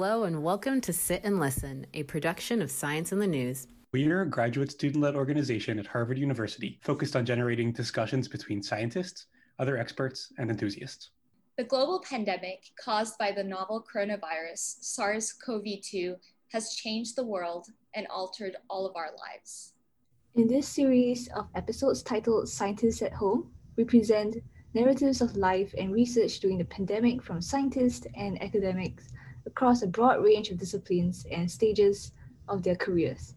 Hello 0.00 0.22
and 0.22 0.44
welcome 0.44 0.80
to 0.82 0.92
Sit 0.92 1.22
and 1.24 1.40
Listen, 1.40 1.84
a 1.92 2.04
production 2.04 2.62
of 2.62 2.70
Science 2.70 3.10
in 3.10 3.18
the 3.18 3.26
News. 3.26 3.66
We 3.90 4.08
are 4.12 4.20
a 4.20 4.30
graduate 4.30 4.70
student 4.70 5.02
led 5.02 5.16
organization 5.16 5.76
at 5.76 5.88
Harvard 5.88 6.20
University 6.20 6.78
focused 6.84 7.16
on 7.16 7.26
generating 7.26 7.72
discussions 7.72 8.28
between 8.28 8.62
scientists, 8.62 9.26
other 9.58 9.76
experts, 9.76 10.32
and 10.38 10.52
enthusiasts. 10.52 11.10
The 11.56 11.64
global 11.64 12.00
pandemic 12.08 12.70
caused 12.80 13.18
by 13.18 13.32
the 13.32 13.42
novel 13.42 13.84
coronavirus, 13.92 14.76
SARS 14.84 15.32
CoV 15.32 15.64
2, 15.82 16.14
has 16.52 16.74
changed 16.74 17.16
the 17.16 17.26
world 17.26 17.66
and 17.94 18.06
altered 18.06 18.54
all 18.70 18.86
of 18.86 18.94
our 18.94 19.10
lives. 19.18 19.72
In 20.36 20.46
this 20.46 20.68
series 20.68 21.26
of 21.34 21.48
episodes 21.56 22.04
titled 22.04 22.48
Scientists 22.48 23.02
at 23.02 23.14
Home, 23.14 23.50
we 23.74 23.82
present 23.82 24.36
narratives 24.74 25.20
of 25.20 25.36
life 25.36 25.74
and 25.76 25.92
research 25.92 26.38
during 26.38 26.58
the 26.58 26.64
pandemic 26.66 27.20
from 27.20 27.42
scientists 27.42 28.06
and 28.14 28.40
academics 28.40 29.08
across 29.48 29.82
a 29.82 29.86
broad 29.86 30.22
range 30.22 30.50
of 30.50 30.58
disciplines 30.58 31.26
and 31.32 31.50
stages 31.50 32.12
of 32.48 32.62
their 32.62 32.76
careers. 32.76 33.34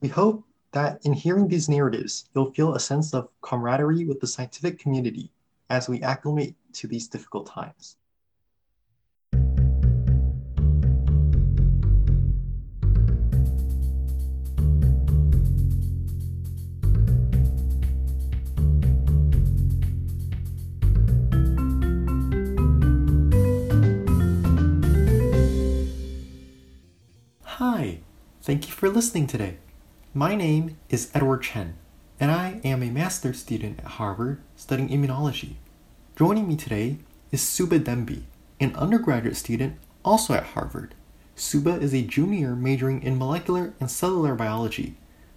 We 0.00 0.08
hope 0.08 0.44
that 0.72 1.00
in 1.06 1.14
hearing 1.14 1.48
these 1.48 1.68
narratives, 1.68 2.28
you'll 2.34 2.52
feel 2.52 2.74
a 2.74 2.80
sense 2.80 3.14
of 3.14 3.28
camaraderie 3.40 4.04
with 4.04 4.20
the 4.20 4.26
scientific 4.26 4.78
community 4.78 5.32
as 5.70 5.88
we 5.88 6.02
acclimate 6.02 6.54
to 6.74 6.86
these 6.86 7.08
difficult 7.08 7.46
times. 7.46 7.96
Thank 28.44 28.66
you 28.66 28.74
for 28.74 28.90
listening 28.90 29.26
today. 29.26 29.56
My 30.12 30.34
name 30.34 30.76
is 30.90 31.10
Edward 31.14 31.44
Chen, 31.44 31.78
and 32.20 32.30
I 32.30 32.60
am 32.62 32.82
a 32.82 32.90
master's 32.90 33.38
student 33.40 33.78
at 33.78 33.92
Harvard 33.92 34.38
studying 34.54 34.90
immunology. 34.90 35.54
Joining 36.14 36.46
me 36.46 36.54
today 36.54 36.98
is 37.32 37.40
Suba 37.40 37.80
Dembi, 37.80 38.24
an 38.60 38.76
undergraduate 38.76 39.38
student 39.38 39.78
also 40.04 40.34
at 40.34 40.48
Harvard. 40.48 40.94
Suba 41.34 41.76
is 41.76 41.94
a 41.94 42.02
junior 42.02 42.54
majoring 42.54 43.02
in 43.02 43.16
molecular 43.16 43.72
and 43.80 43.90
cellular 43.90 44.34
biology 44.34 44.94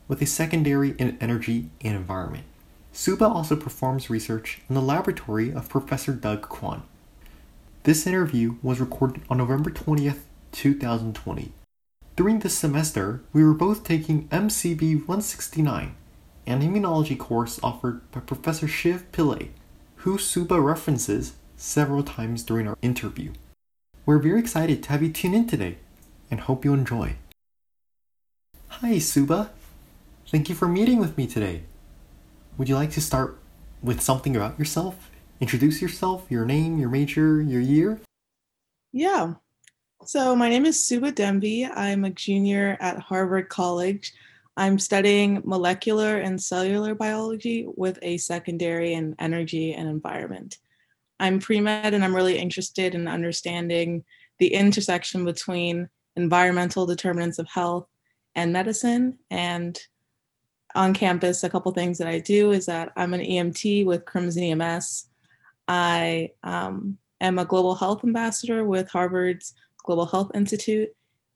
with 0.09 0.21
a 0.21 0.25
secondary 0.25 0.89
in 0.99 1.17
energy 1.21 1.69
and 1.79 1.95
environment. 1.95 2.43
Suba 2.91 3.25
also 3.25 3.55
performs 3.55 4.09
research 4.09 4.59
in 4.67 4.75
the 4.75 4.81
laboratory 4.81 5.53
of 5.53 5.69
Professor 5.69 6.11
Doug 6.11 6.49
Kwon. 6.49 6.81
This 7.83 8.05
interview 8.05 8.55
was 8.61 8.81
recorded 8.81 9.21
on 9.29 9.37
November 9.37 9.69
20th, 9.71 10.23
2020. 10.51 11.53
During 12.17 12.39
this 12.39 12.57
semester, 12.57 13.21
we 13.31 13.43
were 13.43 13.53
both 13.53 13.83
taking 13.83 14.27
MCB 14.29 15.05
169, 15.05 15.95
an 16.47 16.61
immunology 16.63 17.15
course 17.15 17.59
offered 17.61 18.09
by 18.09 18.21
Professor 18.21 18.67
Shiv 18.67 19.05
Pillai, 19.11 19.49
who 19.97 20.17
Suba 20.17 20.59
references 20.59 21.33
several 21.57 22.01
times 22.01 22.41
during 22.41 22.67
our 22.67 22.75
interview. 22.81 23.33
We're 24.03 24.17
very 24.17 24.39
excited 24.39 24.81
to 24.81 24.89
have 24.89 25.03
you 25.03 25.13
tune 25.13 25.35
in 25.35 25.45
today 25.45 25.77
and 26.31 26.39
hope 26.39 26.65
you 26.65 26.73
enjoy. 26.73 27.17
Hi, 28.69 28.97
Suba. 28.97 29.51
Thank 30.27 30.49
you 30.49 30.55
for 30.55 30.67
meeting 30.67 30.97
with 30.97 31.19
me 31.19 31.27
today. 31.27 31.65
Would 32.57 32.67
you 32.67 32.73
like 32.73 32.91
to 32.93 33.01
start 33.01 33.37
with 33.83 34.01
something 34.01 34.35
about 34.35 34.57
yourself? 34.57 35.11
Introduce 35.39 35.83
yourself, 35.83 36.25
your 36.31 36.45
name, 36.45 36.79
your 36.79 36.89
major, 36.89 37.39
your 37.43 37.61
year? 37.61 37.99
Yeah, 38.91 39.35
so, 40.05 40.35
my 40.35 40.47
name 40.47 40.65
is 40.65 40.81
Suba 40.81 41.11
Dembi. 41.11 41.69
I'm 41.73 42.05
a 42.05 42.09
junior 42.09 42.77
at 42.79 42.99
Harvard 42.99 43.49
College. 43.49 44.13
I'm 44.55 44.79
studying 44.79 45.41
molecular 45.43 46.17
and 46.17 46.41
cellular 46.41 46.95
biology 46.95 47.67
with 47.75 47.99
a 48.01 48.17
secondary 48.17 48.93
in 48.93 49.15
energy 49.19 49.73
and 49.73 49.89
environment. 49.89 50.57
I'm 51.19 51.39
pre 51.39 51.59
med 51.59 51.93
and 51.93 52.03
I'm 52.03 52.15
really 52.15 52.37
interested 52.37 52.95
in 52.95 53.07
understanding 53.07 54.03
the 54.39 54.53
intersection 54.53 55.25
between 55.25 55.89
environmental 56.15 56.85
determinants 56.85 57.39
of 57.39 57.47
health 57.49 57.87
and 58.35 58.53
medicine. 58.53 59.17
And 59.29 59.79
on 60.75 60.93
campus, 60.93 61.43
a 61.43 61.49
couple 61.49 61.71
things 61.71 61.97
that 61.97 62.07
I 62.07 62.19
do 62.19 62.51
is 62.51 62.67
that 62.67 62.91
I'm 62.95 63.13
an 63.13 63.21
EMT 63.21 63.85
with 63.85 64.05
Crimson 64.05 64.43
EMS. 64.43 65.09
I 65.67 66.31
um, 66.43 66.97
am 67.19 67.39
a 67.39 67.45
global 67.45 67.75
health 67.75 68.03
ambassador 68.03 68.63
with 68.63 68.89
Harvard's 68.89 69.53
Global 69.87 70.05
Health 70.05 70.31
Institute. 70.35 70.89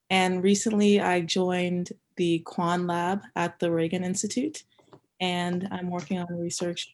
And 0.10 0.44
recently 0.44 1.00
I 1.00 1.22
joined 1.22 1.94
the 2.18 2.44
Kwon 2.46 2.88
Lab 2.88 3.22
at 3.38 3.58
the 3.60 3.72
Ragon 3.72 4.04
Institute. 4.04 4.64
And 5.22 5.68
I'm 5.72 5.90
working 5.90 6.20
on 6.20 6.28
research 6.38 6.94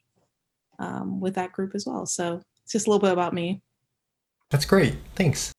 um, 0.78 1.20
with 1.20 1.34
that 1.34 1.52
group 1.52 1.74
as 1.74 1.86
well. 1.88 2.06
So 2.06 2.42
it's 2.64 2.74
just 2.74 2.86
a 2.86 2.90
little 2.92 3.02
bit 3.02 3.12
about 3.12 3.34
me. 3.34 3.62
That's 4.52 4.66
great. 4.66 4.96
Thanks. 5.16 5.52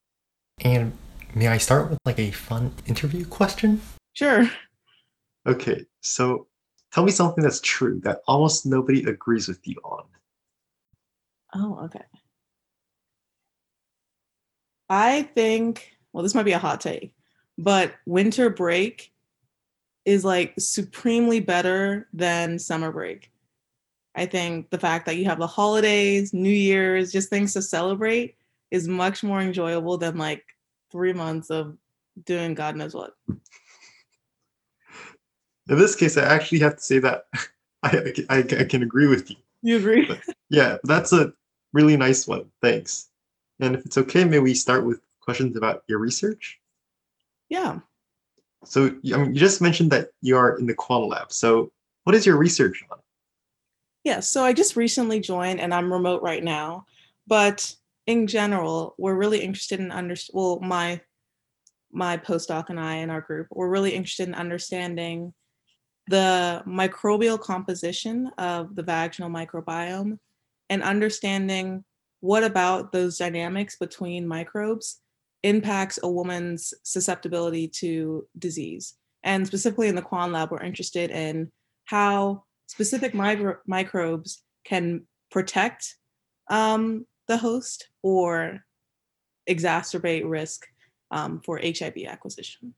And 0.60 0.92
may 1.34 1.48
I 1.48 1.58
start 1.58 1.90
with 1.90 1.98
like 2.04 2.20
a 2.20 2.30
fun 2.30 2.72
interview 2.86 3.26
question? 3.26 3.80
Sure. 4.12 4.48
Okay. 5.46 5.84
So 6.00 6.46
tell 6.92 7.04
me 7.04 7.10
something 7.10 7.42
that's 7.42 7.60
true 7.60 8.00
that 8.04 8.20
almost 8.28 8.66
nobody 8.66 9.02
agrees 9.02 9.48
with 9.48 9.66
you 9.66 9.76
on. 9.82 10.04
Oh, 11.54 11.80
okay. 11.86 12.04
I 14.88 15.22
think, 15.22 15.96
well, 16.12 16.22
this 16.22 16.34
might 16.34 16.44
be 16.44 16.52
a 16.52 16.58
hot 16.58 16.80
take, 16.80 17.14
but 17.56 17.94
winter 18.06 18.50
break 18.50 19.12
is 20.04 20.24
like 20.24 20.54
supremely 20.58 21.40
better 21.40 22.08
than 22.12 22.58
summer 22.58 22.90
break. 22.90 23.30
I 24.14 24.26
think 24.26 24.70
the 24.70 24.78
fact 24.78 25.06
that 25.06 25.16
you 25.16 25.26
have 25.26 25.38
the 25.38 25.46
holidays, 25.46 26.32
New 26.32 26.48
Year's, 26.48 27.12
just 27.12 27.28
things 27.28 27.52
to 27.52 27.62
celebrate 27.62 28.36
is 28.70 28.88
much 28.88 29.22
more 29.22 29.40
enjoyable 29.40 29.98
than 29.98 30.16
like 30.16 30.44
three 30.90 31.12
months 31.12 31.50
of 31.50 31.76
doing 32.24 32.54
God 32.54 32.74
knows 32.74 32.94
what. 32.94 33.14
In 35.68 35.78
this 35.78 35.94
case, 35.94 36.16
I 36.16 36.24
actually 36.24 36.60
have 36.60 36.76
to 36.76 36.82
say 36.82 36.98
that 37.00 37.26
I, 37.82 38.12
I, 38.28 38.38
I 38.38 38.64
can 38.64 38.82
agree 38.82 39.06
with 39.06 39.30
you. 39.30 39.36
You 39.62 39.76
agree? 39.76 40.06
But 40.06 40.20
yeah, 40.50 40.78
that's 40.84 41.12
a 41.12 41.32
really 41.72 41.96
nice 41.96 42.26
one. 42.26 42.50
Thanks. 42.62 43.10
And 43.60 43.74
if 43.74 43.84
it's 43.86 43.98
okay, 43.98 44.24
may 44.24 44.38
we 44.38 44.54
start 44.54 44.84
with 44.84 45.00
questions 45.20 45.56
about 45.56 45.82
your 45.88 45.98
research? 45.98 46.58
Yeah. 47.48 47.80
So, 48.64 48.86
I 48.86 49.16
mean, 49.18 49.34
you 49.34 49.40
just 49.40 49.60
mentioned 49.60 49.90
that 49.92 50.08
you 50.20 50.36
are 50.36 50.58
in 50.58 50.66
the 50.66 50.74
Kwon 50.74 51.08
Lab. 51.08 51.32
So, 51.32 51.72
what 52.04 52.14
is 52.14 52.26
your 52.26 52.36
research 52.36 52.82
on? 52.90 52.98
Yeah, 54.04 54.20
so 54.20 54.44
I 54.44 54.52
just 54.52 54.76
recently 54.76 55.20
joined 55.20 55.60
and 55.60 55.74
I'm 55.74 55.92
remote 55.92 56.22
right 56.22 56.42
now. 56.42 56.86
But 57.26 57.74
in 58.06 58.26
general, 58.26 58.94
we're 58.96 59.14
really 59.14 59.40
interested 59.40 59.80
in 59.80 59.90
under 59.92 60.14
well, 60.32 60.60
my 60.60 61.00
my 61.90 62.16
postdoc 62.16 62.68
and 62.68 62.80
I 62.80 62.96
in 62.96 63.10
our 63.10 63.20
group, 63.20 63.48
we're 63.50 63.68
really 63.68 63.94
interested 63.94 64.28
in 64.28 64.34
understanding 64.34 65.32
the 66.06 66.62
microbial 66.66 67.38
composition 67.38 68.30
of 68.38 68.74
the 68.74 68.82
vaginal 68.82 69.30
microbiome 69.30 70.18
and 70.70 70.82
understanding 70.82 71.84
what 72.20 72.44
about 72.44 72.92
those 72.92 73.18
dynamics 73.18 73.76
between 73.76 74.26
microbes 74.26 75.00
impacts 75.42 75.98
a 76.02 76.10
woman's 76.10 76.74
susceptibility 76.82 77.68
to 77.68 78.26
disease? 78.38 78.94
And 79.22 79.46
specifically 79.46 79.88
in 79.88 79.94
the 79.94 80.02
Kwon 80.02 80.32
Lab, 80.32 80.50
we're 80.50 80.62
interested 80.62 81.10
in 81.10 81.50
how 81.84 82.44
specific 82.66 83.14
micro- 83.14 83.58
microbes 83.66 84.42
can 84.64 85.06
protect 85.30 85.96
um, 86.50 87.06
the 87.26 87.36
host 87.36 87.88
or 88.02 88.60
exacerbate 89.48 90.28
risk 90.28 90.66
um, 91.10 91.40
for 91.44 91.60
HIV 91.62 91.96
acquisition. 92.06 92.74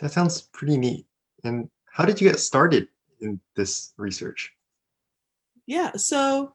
That 0.00 0.12
sounds 0.12 0.42
pretty 0.52 0.76
neat. 0.76 1.06
And 1.44 1.68
how 1.86 2.04
did 2.04 2.20
you 2.20 2.28
get 2.28 2.40
started 2.40 2.88
in 3.20 3.40
this 3.56 3.92
research? 3.96 4.52
Yeah, 5.66 5.92
so 5.96 6.54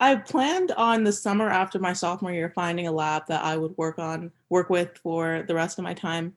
I 0.00 0.16
planned 0.16 0.72
on 0.72 1.04
the 1.04 1.12
summer 1.12 1.48
after 1.48 1.78
my 1.78 1.92
sophomore 1.92 2.32
year 2.32 2.52
finding 2.54 2.86
a 2.86 2.92
lab 2.92 3.26
that 3.28 3.44
I 3.44 3.56
would 3.56 3.76
work 3.76 3.98
on, 3.98 4.32
work 4.50 4.68
with 4.68 4.98
for 5.02 5.44
the 5.46 5.54
rest 5.54 5.78
of 5.78 5.84
my 5.84 5.94
time 5.94 6.34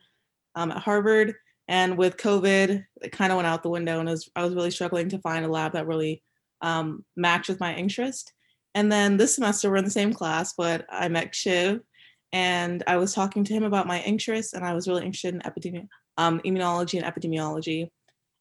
um, 0.56 0.72
at 0.72 0.78
Harvard. 0.78 1.36
And 1.68 1.98
with 1.98 2.18
COVID, 2.18 2.86
it 3.02 3.12
kind 3.12 3.32
of 3.32 3.36
went 3.36 3.48
out 3.48 3.64
the 3.64 3.70
window, 3.70 4.00
and 4.00 4.08
was, 4.08 4.30
I 4.36 4.44
was 4.44 4.56
really 4.56 4.72
struggling 4.72 5.10
to 5.10 5.20
find 5.20 5.44
a 5.44 5.50
lab 5.50 5.74
that 5.74 5.88
really 5.88 6.24
um, 6.62 7.04
matched 7.18 7.50
with 7.50 7.60
my 7.60 7.76
interest. 7.76 8.32
And 8.74 8.92
then 8.92 9.18
this 9.18 9.36
semester, 9.36 9.70
we're 9.70 9.78
in 9.78 9.86
the 9.86 9.92
same 9.92 10.14
class, 10.14 10.54
but 10.54 10.86
I 10.90 11.10
met 11.10 11.36
Shiv, 11.36 11.82
and 12.32 12.84
I 12.88 12.98
was 12.98 13.14
talking 13.14 13.44
to 13.44 13.54
him 13.54 13.64
about 13.64 13.88
my 13.88 14.02
interests, 14.02 14.54
and 14.54 14.64
I 14.64 14.74
was 14.74 14.88
really 14.88 15.04
interested 15.04 15.34
in 15.34 15.42
epidemi- 15.42 15.88
um, 16.18 16.40
immunology 16.46 17.02
and 17.02 17.14
epidemiology, 17.14 17.90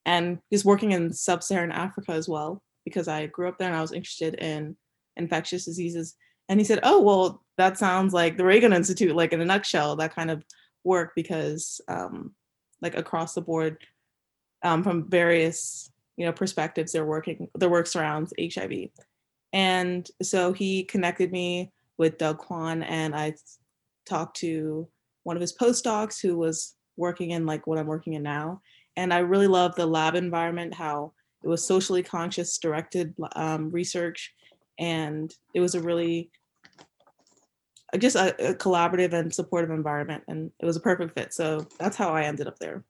and 0.04 0.38
he's 0.50 0.64
working 0.64 0.92
in 0.92 1.12
sub-Saharan 1.12 1.72
Africa 1.72 2.12
as 2.12 2.28
well 2.28 2.62
because 2.84 3.08
I 3.08 3.26
grew 3.26 3.48
up 3.48 3.58
there 3.58 3.66
and 3.66 3.76
I 3.76 3.80
was 3.80 3.90
interested 3.90 4.34
in 4.34 4.76
infectious 5.16 5.64
diseases. 5.64 6.14
And 6.48 6.60
he 6.60 6.64
said, 6.64 6.80
Oh, 6.82 7.00
well, 7.00 7.42
that 7.58 7.78
sounds 7.78 8.12
like 8.12 8.36
the 8.36 8.44
Ragon 8.44 8.72
Institute, 8.72 9.16
like 9.16 9.32
in 9.32 9.40
a 9.40 9.44
nutshell, 9.44 9.96
that 9.96 10.14
kind 10.14 10.30
of 10.30 10.44
work 10.84 11.12
because 11.16 11.80
um, 11.88 12.34
like 12.80 12.96
across 12.96 13.34
the 13.34 13.42
board 13.42 13.78
um, 14.62 14.82
from 14.82 15.10
various 15.10 15.90
you 16.16 16.24
know 16.24 16.32
perspectives 16.32 16.92
they're 16.92 17.04
working 17.04 17.48
their 17.54 17.68
work 17.68 17.86
surrounds 17.86 18.32
hiv 18.54 18.72
and 19.52 20.08
so 20.22 20.52
he 20.52 20.82
connected 20.84 21.30
me 21.30 21.70
with 21.98 22.16
doug 22.16 22.38
kwon 22.38 22.84
and 22.88 23.14
i 23.14 23.34
talked 24.06 24.36
to 24.36 24.88
one 25.24 25.36
of 25.36 25.40
his 25.40 25.54
postdocs 25.56 26.20
who 26.20 26.38
was 26.38 26.74
working 26.96 27.30
in 27.30 27.44
like 27.44 27.66
what 27.66 27.78
i'm 27.78 27.86
working 27.86 28.14
in 28.14 28.22
now. 28.22 28.62
And 28.96 29.12
i 29.12 29.18
really 29.18 29.46
love 29.46 29.74
the 29.74 29.84
lab 29.84 30.14
environment 30.14 30.72
how 30.72 31.12
it 31.44 31.48
was 31.48 31.66
socially 31.66 32.02
conscious 32.02 32.56
directed 32.58 33.14
um, 33.34 33.70
research 33.70 34.32
and 34.78 35.34
it 35.54 35.60
was 35.60 35.74
a 35.74 35.80
really 35.80 36.30
just 37.98 38.16
a, 38.16 38.50
a 38.50 38.54
collaborative 38.54 39.12
and 39.12 39.32
supportive 39.32 39.70
environment 39.70 40.22
and 40.28 40.50
it 40.60 40.66
was 40.66 40.76
a 40.76 40.80
perfect 40.80 41.14
fit 41.14 41.32
so 41.32 41.66
that's 41.78 41.96
how 41.96 42.10
i 42.10 42.22
ended 42.22 42.46
up 42.46 42.58
there 42.58 42.84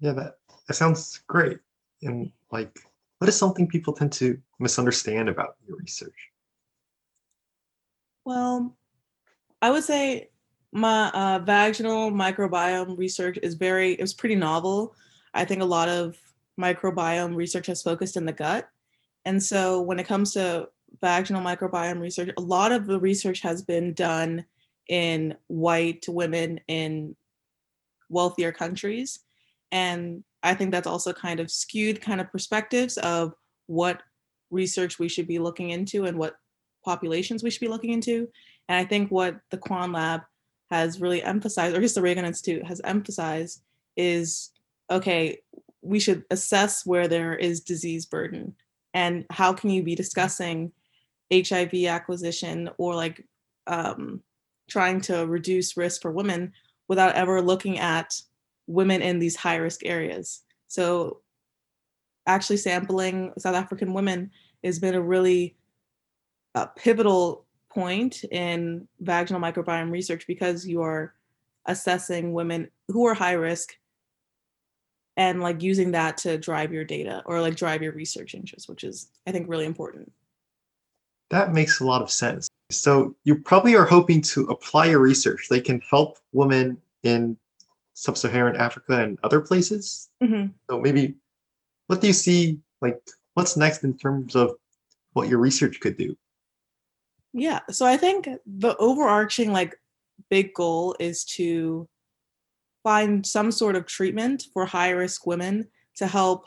Yeah, 0.00 0.12
that 0.12 0.38
that 0.66 0.74
sounds 0.74 1.22
great. 1.26 1.58
And 2.02 2.30
like, 2.50 2.78
what 3.18 3.28
is 3.28 3.36
something 3.36 3.66
people 3.66 3.92
tend 3.92 4.12
to 4.12 4.38
misunderstand 4.60 5.28
about 5.28 5.56
your 5.66 5.76
research? 5.76 6.30
Well, 8.24 8.76
I 9.60 9.70
would 9.70 9.84
say 9.84 10.28
my 10.72 11.10
uh, 11.10 11.38
vaginal 11.40 12.10
microbiome 12.10 12.96
research 12.96 13.38
is 13.42 13.54
very, 13.54 13.92
it 13.92 14.00
was 14.00 14.14
pretty 14.14 14.36
novel. 14.36 14.94
I 15.34 15.44
think 15.44 15.62
a 15.62 15.66
lot 15.66 15.88
of 15.88 16.16
microbiome 16.60 17.34
research 17.34 17.66
has 17.66 17.82
focused 17.82 18.16
in 18.16 18.26
the 18.26 18.32
gut. 18.32 18.68
And 19.24 19.42
so 19.42 19.80
when 19.80 19.98
it 19.98 20.06
comes 20.06 20.32
to 20.32 20.68
vaginal 21.00 21.42
microbiome 21.42 22.00
research, 22.00 22.30
a 22.36 22.40
lot 22.40 22.72
of 22.72 22.86
the 22.86 22.98
research 22.98 23.40
has 23.40 23.62
been 23.62 23.92
done 23.92 24.44
in 24.88 25.36
white 25.48 26.06
women 26.08 26.60
in 26.66 27.14
wealthier 28.08 28.52
countries. 28.52 29.20
And 29.70 30.24
I 30.42 30.54
think 30.54 30.70
that's 30.70 30.86
also 30.86 31.12
kind 31.12 31.40
of 31.40 31.50
skewed 31.50 32.00
kind 32.00 32.20
of 32.20 32.32
perspectives 32.32 32.96
of 32.98 33.34
what 33.66 34.02
research 34.50 34.98
we 34.98 35.08
should 35.08 35.26
be 35.26 35.38
looking 35.38 35.70
into 35.70 36.06
and 36.06 36.18
what 36.18 36.36
populations 36.84 37.42
we 37.42 37.50
should 37.50 37.60
be 37.60 37.68
looking 37.68 37.92
into. 37.92 38.28
And 38.68 38.78
I 38.78 38.84
think 38.84 39.10
what 39.10 39.38
the 39.50 39.58
Kwon 39.58 39.94
Lab 39.94 40.22
has 40.70 41.00
really 41.00 41.22
emphasized, 41.22 41.76
or 41.76 41.80
just 41.80 41.94
the 41.94 42.02
Ragon 42.02 42.24
Institute 42.24 42.64
has 42.64 42.80
emphasized, 42.84 43.62
is 43.96 44.50
okay, 44.90 45.38
we 45.82 46.00
should 46.00 46.24
assess 46.30 46.86
where 46.86 47.08
there 47.08 47.34
is 47.34 47.60
disease 47.60 48.06
burden 48.06 48.54
and 48.94 49.26
how 49.30 49.52
can 49.52 49.70
you 49.70 49.82
be 49.82 49.94
discussing 49.94 50.72
HIV 51.32 51.74
acquisition 51.86 52.70
or 52.78 52.94
like 52.94 53.24
um, 53.66 54.22
trying 54.68 55.00
to 55.02 55.26
reduce 55.26 55.76
risk 55.76 56.02
for 56.02 56.10
women 56.10 56.52
without 56.88 57.14
ever 57.14 57.42
looking 57.42 57.78
at 57.78 58.14
women 58.66 59.02
in 59.02 59.18
these 59.18 59.36
high 59.36 59.56
risk 59.56 59.84
areas. 59.84 60.42
So 60.68 61.20
actually 62.26 62.58
sampling 62.58 63.32
South 63.38 63.54
African 63.54 63.94
women 63.94 64.30
has 64.62 64.78
been 64.78 64.94
a 64.94 65.00
really 65.00 65.56
uh, 66.54 66.66
pivotal 66.76 67.46
point 67.70 68.24
in 68.24 68.88
vaginal 69.00 69.40
microbiome 69.40 69.90
research 69.90 70.26
because 70.26 70.66
you 70.66 70.82
are 70.82 71.14
assessing 71.66 72.32
women 72.32 72.70
who 72.88 73.06
are 73.06 73.14
high 73.14 73.32
risk 73.32 73.74
and 75.18 75.42
like 75.42 75.62
using 75.62 75.90
that 75.90 76.16
to 76.16 76.38
drive 76.38 76.72
your 76.72 76.84
data 76.84 77.22
or 77.26 77.40
like 77.42 77.56
drive 77.56 77.82
your 77.82 77.92
research 77.92 78.34
interest, 78.34 78.68
which 78.68 78.84
is 78.84 79.10
I 79.26 79.32
think 79.32 79.48
really 79.48 79.66
important. 79.66 80.10
That 81.30 81.52
makes 81.52 81.80
a 81.80 81.84
lot 81.84 82.00
of 82.00 82.10
sense. 82.10 82.48
So 82.70 83.14
you 83.24 83.34
probably 83.36 83.74
are 83.74 83.84
hoping 83.84 84.22
to 84.22 84.44
apply 84.44 84.86
your 84.86 85.00
research. 85.00 85.48
They 85.50 85.60
can 85.60 85.82
help 85.90 86.18
women 86.32 86.80
in 87.02 87.36
sub-Saharan 87.94 88.56
Africa 88.56 89.02
and 89.02 89.18
other 89.22 89.40
places. 89.40 90.08
Mhm. 90.22 90.54
So 90.70 90.80
maybe, 90.80 91.16
what 91.88 92.00
do 92.00 92.06
you 92.06 92.12
see? 92.12 92.60
Like, 92.80 92.98
what's 93.34 93.56
next 93.56 93.82
in 93.82 93.98
terms 93.98 94.36
of 94.36 94.56
what 95.14 95.28
your 95.28 95.38
research 95.38 95.80
could 95.80 95.96
do? 95.98 96.16
Yeah. 97.32 97.60
So 97.70 97.84
I 97.84 97.96
think 97.96 98.28
the 98.46 98.76
overarching 98.76 99.52
like 99.52 99.78
big 100.30 100.54
goal 100.54 100.94
is 101.00 101.24
to 101.24 101.88
find 102.88 103.26
some 103.26 103.52
sort 103.52 103.76
of 103.76 103.84
treatment 103.84 104.44
for 104.54 104.64
high 104.64 104.88
risk 104.88 105.26
women 105.26 105.68
to 105.94 106.06
help 106.06 106.46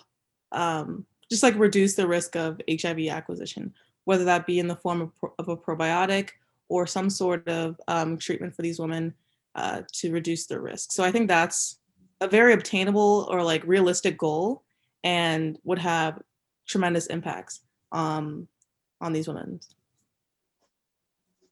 um, 0.53 1.05
just 1.29 1.43
like 1.43 1.55
reduce 1.55 1.93
the 1.93 2.07
risk 2.07 2.35
of 2.35 2.59
HIV 2.67 3.09
acquisition, 3.09 3.71
whether 4.05 4.23
that 4.23 4.47
be 4.47 4.57
in 4.57 4.67
the 4.67 4.75
form 4.75 5.01
of, 5.01 5.11
pro- 5.19 5.35
of 5.37 5.49
a 5.49 5.55
probiotic 5.55 6.29
or 6.67 6.87
some 6.87 7.11
sort 7.11 7.47
of 7.47 7.79
um, 7.87 8.17
treatment 8.17 8.55
for 8.55 8.63
these 8.63 8.79
women 8.79 9.13
uh, 9.53 9.83
to 9.93 10.11
reduce 10.11 10.47
their 10.47 10.61
risk. 10.61 10.91
So 10.91 11.03
I 11.03 11.11
think 11.11 11.27
that's 11.27 11.77
a 12.21 12.27
very 12.27 12.53
obtainable 12.53 13.27
or 13.29 13.43
like 13.43 13.63
realistic 13.67 14.17
goal 14.17 14.63
and 15.03 15.59
would 15.63 15.77
have 15.77 16.19
tremendous 16.67 17.05
impacts 17.05 17.61
um, 17.91 18.47
on 18.99 19.13
these 19.13 19.27
women. 19.27 19.59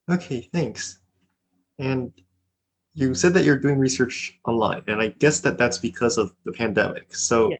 Okay, 0.10 0.50
thanks. 0.52 1.00
And 1.78 2.12
you 3.00 3.16
said 3.16 3.34
that 3.34 3.46
you're 3.46 3.58
doing 3.58 3.80
research 3.80 4.38
online, 4.46 4.84
and 4.88 5.02
I 5.02 5.08
guess 5.08 5.40
that 5.42 5.58
that's 5.58 5.78
because 5.78 6.18
of 6.18 6.34
the 6.44 6.52
pandemic. 6.52 7.16
So, 7.16 7.52
Yeah. 7.52 7.58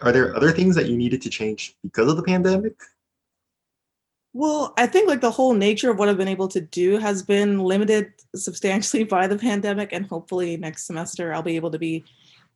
are 0.00 0.12
there 0.12 0.34
other 0.34 0.50
things 0.50 0.74
that 0.74 0.88
you 0.88 0.96
needed 0.96 1.22
to 1.22 1.30
change 1.30 1.76
because 1.82 2.10
of 2.10 2.16
the 2.16 2.24
pandemic? 2.24 2.74
Well, 4.32 4.74
I 4.76 4.86
think 4.86 5.08
like 5.08 5.20
the 5.20 5.30
whole 5.30 5.54
nature 5.54 5.90
of 5.90 5.98
what 5.98 6.08
I've 6.08 6.16
been 6.16 6.28
able 6.28 6.48
to 6.48 6.60
do 6.60 6.98
has 6.98 7.22
been 7.22 7.58
limited 7.60 8.12
substantially 8.34 9.04
by 9.16 9.28
the 9.28 9.38
pandemic, 9.38 9.92
and 9.92 10.06
hopefully 10.06 10.56
next 10.56 10.86
semester 10.86 11.32
I'll 11.32 11.42
be 11.42 11.56
able 11.56 11.70
to 11.70 11.78
be 11.78 12.04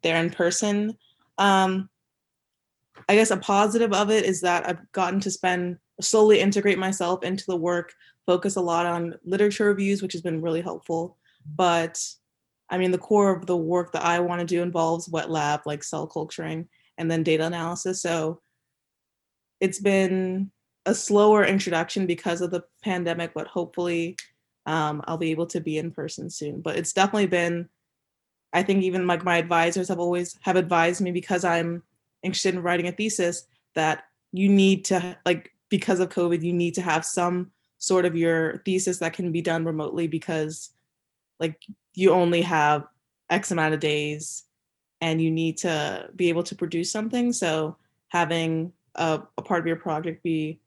there 0.02 0.16
in 0.16 0.30
person. 0.30 0.96
Um, 1.38 1.88
I 3.08 3.14
guess 3.14 3.30
a 3.30 3.36
positive 3.36 3.92
of 3.92 4.10
it 4.10 4.24
is 4.24 4.40
that 4.40 4.68
I've 4.68 4.90
gotten 4.92 5.20
to 5.20 5.30
spend 5.30 5.78
slowly 6.00 6.40
integrate 6.40 6.78
myself 6.78 7.22
into 7.22 7.44
the 7.46 7.56
work, 7.56 7.94
focus 8.26 8.56
a 8.56 8.60
lot 8.60 8.86
on 8.86 9.14
literature 9.24 9.66
reviews, 9.66 10.02
which 10.02 10.12
has 10.14 10.22
been 10.22 10.42
really 10.42 10.62
helpful. 10.62 11.16
But 11.46 12.00
I 12.70 12.78
mean, 12.78 12.90
the 12.90 12.98
core 12.98 13.34
of 13.34 13.46
the 13.46 13.56
work 13.56 13.92
that 13.92 14.04
I 14.04 14.20
want 14.20 14.40
to 14.40 14.46
do 14.46 14.62
involves 14.62 15.08
wet 15.08 15.30
lab, 15.30 15.62
like 15.66 15.84
cell 15.84 16.06
culturing, 16.06 16.68
and 16.96 17.10
then 17.10 17.22
data 17.22 17.44
analysis. 17.44 18.00
So 18.00 18.40
it's 19.60 19.80
been 19.80 20.50
a 20.86 20.94
slower 20.94 21.44
introduction 21.44 22.06
because 22.06 22.40
of 22.40 22.50
the 22.50 22.64
pandemic, 22.82 23.34
but 23.34 23.46
hopefully 23.46 24.16
um, 24.66 25.02
I'll 25.06 25.18
be 25.18 25.30
able 25.30 25.46
to 25.48 25.60
be 25.60 25.78
in 25.78 25.90
person 25.90 26.30
soon. 26.30 26.60
But 26.60 26.76
it's 26.76 26.92
definitely 26.92 27.26
been, 27.26 27.68
I 28.52 28.62
think 28.62 28.82
even 28.82 29.06
like 29.06 29.24
my 29.24 29.36
advisors 29.36 29.88
have 29.88 30.00
always 30.00 30.36
have 30.42 30.56
advised 30.56 31.00
me 31.00 31.12
because 31.12 31.44
I'm 31.44 31.82
interested 32.22 32.54
in 32.54 32.62
writing 32.62 32.88
a 32.88 32.92
thesis 32.92 33.46
that 33.74 34.04
you 34.32 34.48
need 34.48 34.84
to 34.86 35.16
like 35.24 35.52
because 35.68 36.00
of 36.00 36.08
COVID, 36.10 36.42
you 36.42 36.52
need 36.52 36.74
to 36.74 36.82
have 36.82 37.04
some 37.04 37.50
sort 37.78 38.04
of 38.04 38.16
your 38.16 38.58
thesis 38.64 38.98
that 38.98 39.12
can 39.12 39.32
be 39.32 39.42
done 39.42 39.64
remotely 39.64 40.06
because 40.06 40.70
like 41.40 41.60
you 41.94 42.12
only 42.12 42.42
have 42.42 42.84
X 43.30 43.50
amount 43.50 43.74
of 43.74 43.80
days 43.80 44.44
and 45.00 45.20
you 45.20 45.30
need 45.30 45.58
to 45.58 46.08
be 46.14 46.28
able 46.28 46.42
to 46.44 46.54
produce 46.54 46.90
something. 46.90 47.32
So 47.32 47.76
having 48.08 48.72
a, 48.94 49.22
a 49.36 49.42
part 49.42 49.60
of 49.60 49.66
your 49.66 49.76
project 49.76 50.22
be 50.22 50.60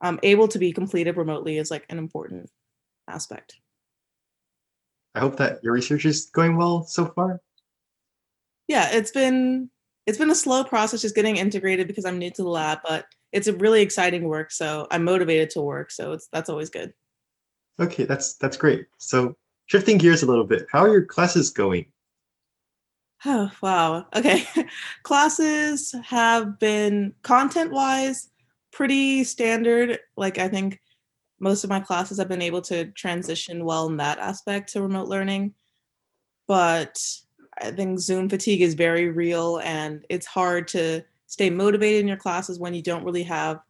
um, 0.00 0.18
able 0.22 0.48
to 0.48 0.58
be 0.58 0.72
completed 0.72 1.16
remotely 1.16 1.58
is 1.58 1.70
like 1.70 1.86
an 1.88 1.98
important 1.98 2.50
aspect. 3.08 3.56
I 5.14 5.20
hope 5.20 5.36
that 5.36 5.62
your 5.62 5.72
research 5.72 6.04
is 6.04 6.26
going 6.26 6.56
well 6.56 6.82
so 6.84 7.06
far. 7.06 7.40
Yeah, 8.66 8.90
it's 8.92 9.10
been 9.10 9.70
it's 10.06 10.18
been 10.18 10.30
a 10.30 10.34
slow 10.34 10.64
process 10.64 11.02
just 11.02 11.14
getting 11.14 11.36
integrated 11.36 11.86
because 11.86 12.04
I'm 12.04 12.18
new 12.18 12.30
to 12.30 12.42
the 12.42 12.48
lab, 12.48 12.80
but 12.86 13.06
it's 13.32 13.46
a 13.46 13.54
really 13.54 13.80
exciting 13.80 14.24
work. 14.24 14.50
So 14.50 14.86
I'm 14.90 15.04
motivated 15.04 15.50
to 15.50 15.60
work. 15.60 15.90
So 15.90 16.12
it's 16.12 16.28
that's 16.32 16.50
always 16.50 16.70
good. 16.70 16.92
Okay, 17.80 18.04
that's 18.04 18.34
that's 18.34 18.56
great. 18.56 18.86
So, 18.98 19.36
shifting 19.66 19.98
gears 19.98 20.22
a 20.22 20.26
little 20.26 20.44
bit, 20.44 20.66
how 20.70 20.80
are 20.80 20.92
your 20.92 21.04
classes 21.04 21.50
going? 21.50 21.86
Oh, 23.26 23.50
wow. 23.62 24.06
Okay. 24.14 24.44
Classes 25.02 25.94
have 26.04 26.58
been 26.58 27.14
content 27.22 27.72
wise 27.72 28.28
pretty 28.70 29.24
standard. 29.24 29.98
Like, 30.16 30.38
I 30.38 30.48
think 30.48 30.80
most 31.40 31.64
of 31.64 31.70
my 31.70 31.80
classes 31.80 32.18
have 32.18 32.28
been 32.28 32.42
able 32.42 32.60
to 32.62 32.86
transition 32.92 33.64
well 33.64 33.86
in 33.86 33.96
that 33.96 34.18
aspect 34.18 34.72
to 34.72 34.82
remote 34.82 35.08
learning. 35.08 35.54
But 36.46 37.02
I 37.60 37.70
think 37.70 37.98
Zoom 37.98 38.28
fatigue 38.28 38.60
is 38.60 38.74
very 38.74 39.08
real 39.08 39.58
and 39.58 40.04
it's 40.10 40.26
hard 40.26 40.68
to 40.68 41.02
stay 41.26 41.50
motivated 41.50 42.00
in 42.00 42.08
your 42.08 42.16
classes 42.16 42.58
when 42.58 42.74
you 42.74 42.82
don't 42.82 43.04
really 43.04 43.22
have 43.22 43.60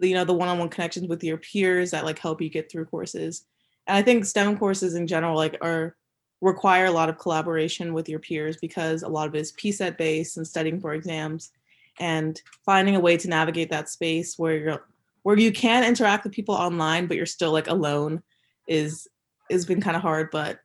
you 0.00 0.14
know 0.14 0.24
the 0.24 0.34
one-on-one 0.34 0.68
connections 0.68 1.08
with 1.08 1.22
your 1.24 1.38
peers 1.38 1.90
that 1.90 2.04
like 2.04 2.18
help 2.18 2.40
you 2.40 2.48
get 2.48 2.70
through 2.70 2.84
courses 2.84 3.44
i 3.88 4.02
think 4.02 4.24
stem 4.24 4.56
courses 4.56 4.94
in 4.94 5.06
general 5.06 5.36
like 5.36 5.56
are 5.60 5.96
require 6.40 6.86
a 6.86 6.90
lot 6.90 7.08
of 7.08 7.18
collaboration 7.18 7.92
with 7.92 8.08
your 8.08 8.20
peers 8.20 8.56
because 8.58 9.02
a 9.02 9.08
lot 9.08 9.26
of 9.26 9.34
it 9.34 9.40
is 9.40 9.52
PSET 9.52 9.96
based 9.96 10.36
and 10.36 10.46
studying 10.46 10.80
for 10.80 10.94
exams 10.94 11.50
and 11.98 12.40
finding 12.64 12.94
a 12.96 13.00
way 13.00 13.16
to 13.16 13.28
navigate 13.28 13.70
that 13.70 13.88
space 13.88 14.38
where 14.38 14.56
you're 14.56 14.84
where 15.22 15.38
you 15.38 15.52
can 15.52 15.84
interact 15.84 16.24
with 16.24 16.32
people 16.32 16.54
online, 16.54 17.06
but 17.06 17.16
you're 17.16 17.26
still 17.26 17.52
like 17.52 17.68
alone 17.68 18.22
is 18.66 19.08
has 19.50 19.66
been 19.66 19.80
kind 19.80 19.96
of 19.96 20.02
hard. 20.02 20.30
But 20.30 20.60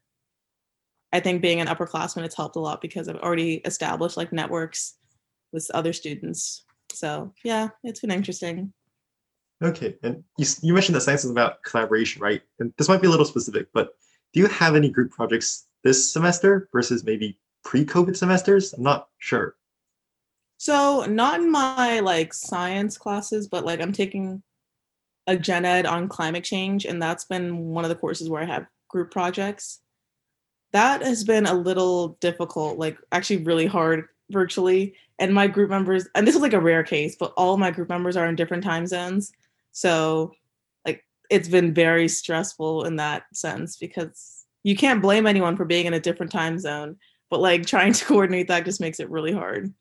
I 1.12 1.20
think 1.20 1.42
being 1.42 1.60
an 1.60 1.68
upperclassman, 1.68 2.24
it's 2.24 2.36
helped 2.36 2.56
a 2.56 2.60
lot 2.60 2.82
because 2.82 3.10
I've 3.10 3.18
already 3.18 3.56
established 3.66 4.16
like 4.16 4.32
networks 4.32 4.96
with 5.52 5.70
other 5.74 5.92
students. 5.92 6.66
So 6.94 7.34
yeah, 7.44 7.70
it's 7.84 8.02
been 8.02 8.12
interesting. 8.12 8.74
Okay, 9.64 9.96
and 10.04 10.24
you, 10.38 10.46
you 10.62 10.74
mentioned 10.74 10.96
that 10.96 11.02
science 11.02 11.24
is 11.24 11.32
about 11.32 11.64
collaboration, 11.64 12.22
right? 12.22 12.42
And 12.60 12.74
this 12.78 12.90
might 12.90 13.02
be 13.02 13.08
a 13.08 13.10
little 13.10 13.26
specific, 13.26 13.68
but 13.74 13.96
do 14.34 14.42
you 14.42 14.48
have 14.48 14.76
any 14.76 14.90
group 14.90 15.12
projects 15.12 15.68
this 15.84 16.12
semester 16.12 16.68
versus 16.74 17.06
maybe 17.06 17.38
pre-COVID 17.64 18.18
semesters? 18.18 18.74
I'm 18.74 18.84
not 18.84 19.08
sure. 19.20 19.56
So 20.58 21.06
not 21.06 21.40
in 21.40 21.52
my 21.52 22.02
like 22.02 22.34
science 22.34 22.98
classes, 22.98 23.48
but 23.48 23.66
like 23.66 23.80
I'm 23.80 23.94
taking 23.94 24.44
a 25.28 25.38
gen 25.38 25.66
ed 25.66 25.86
on 25.86 26.10
climate 26.10 26.44
change, 26.44 26.86
and 26.86 27.02
that's 27.02 27.26
been 27.26 27.70
one 27.70 27.86
of 27.86 27.90
the 27.90 27.96
courses 27.96 28.30
where 28.30 28.42
I 28.42 28.46
have 28.46 28.68
group 28.90 29.12
projects. 29.12 29.80
That 30.74 31.04
has 31.04 31.24
been 31.24 31.46
a 31.46 31.54
little 31.54 32.18
difficult, 32.20 32.80
like 32.80 32.98
actually 33.12 33.44
really 33.44 33.68
hard 33.68 34.06
virtually. 34.30 34.96
And 35.20 35.34
my 35.34 35.48
group 35.48 35.70
members, 35.70 36.08
and 36.16 36.28
this 36.28 36.36
is 36.36 36.42
like 36.42 36.54
a 36.54 36.60
rare 36.60 36.84
case, 36.84 37.16
but 37.16 37.34
all 37.38 37.56
my 37.56 37.72
group 37.72 37.88
members 37.88 38.18
are 38.18 38.28
in 38.28 38.36
different 38.36 38.64
time 38.64 38.88
zones. 38.88 39.32
So 39.74 40.32
like 40.86 41.04
it's 41.30 41.50
been 41.50 41.74
very 41.74 42.08
stressful 42.08 42.86
in 42.86 42.96
that 42.96 43.24
sense 43.34 43.76
because 43.76 44.46
you 44.64 44.78
can't 44.78 45.02
blame 45.02 45.28
anyone 45.28 45.58
for 45.58 45.66
being 45.66 45.86
in 45.86 45.94
a 45.94 46.00
different 46.00 46.32
time 46.32 46.58
zone, 46.58 46.96
but 47.30 47.42
like 47.42 47.66
trying 47.66 47.92
to 47.92 48.06
coordinate 48.06 48.48
that 48.48 48.64
just 48.64 48.80
makes 48.80 49.02
it 49.02 49.10
really 49.10 49.34
hard. 49.34 49.74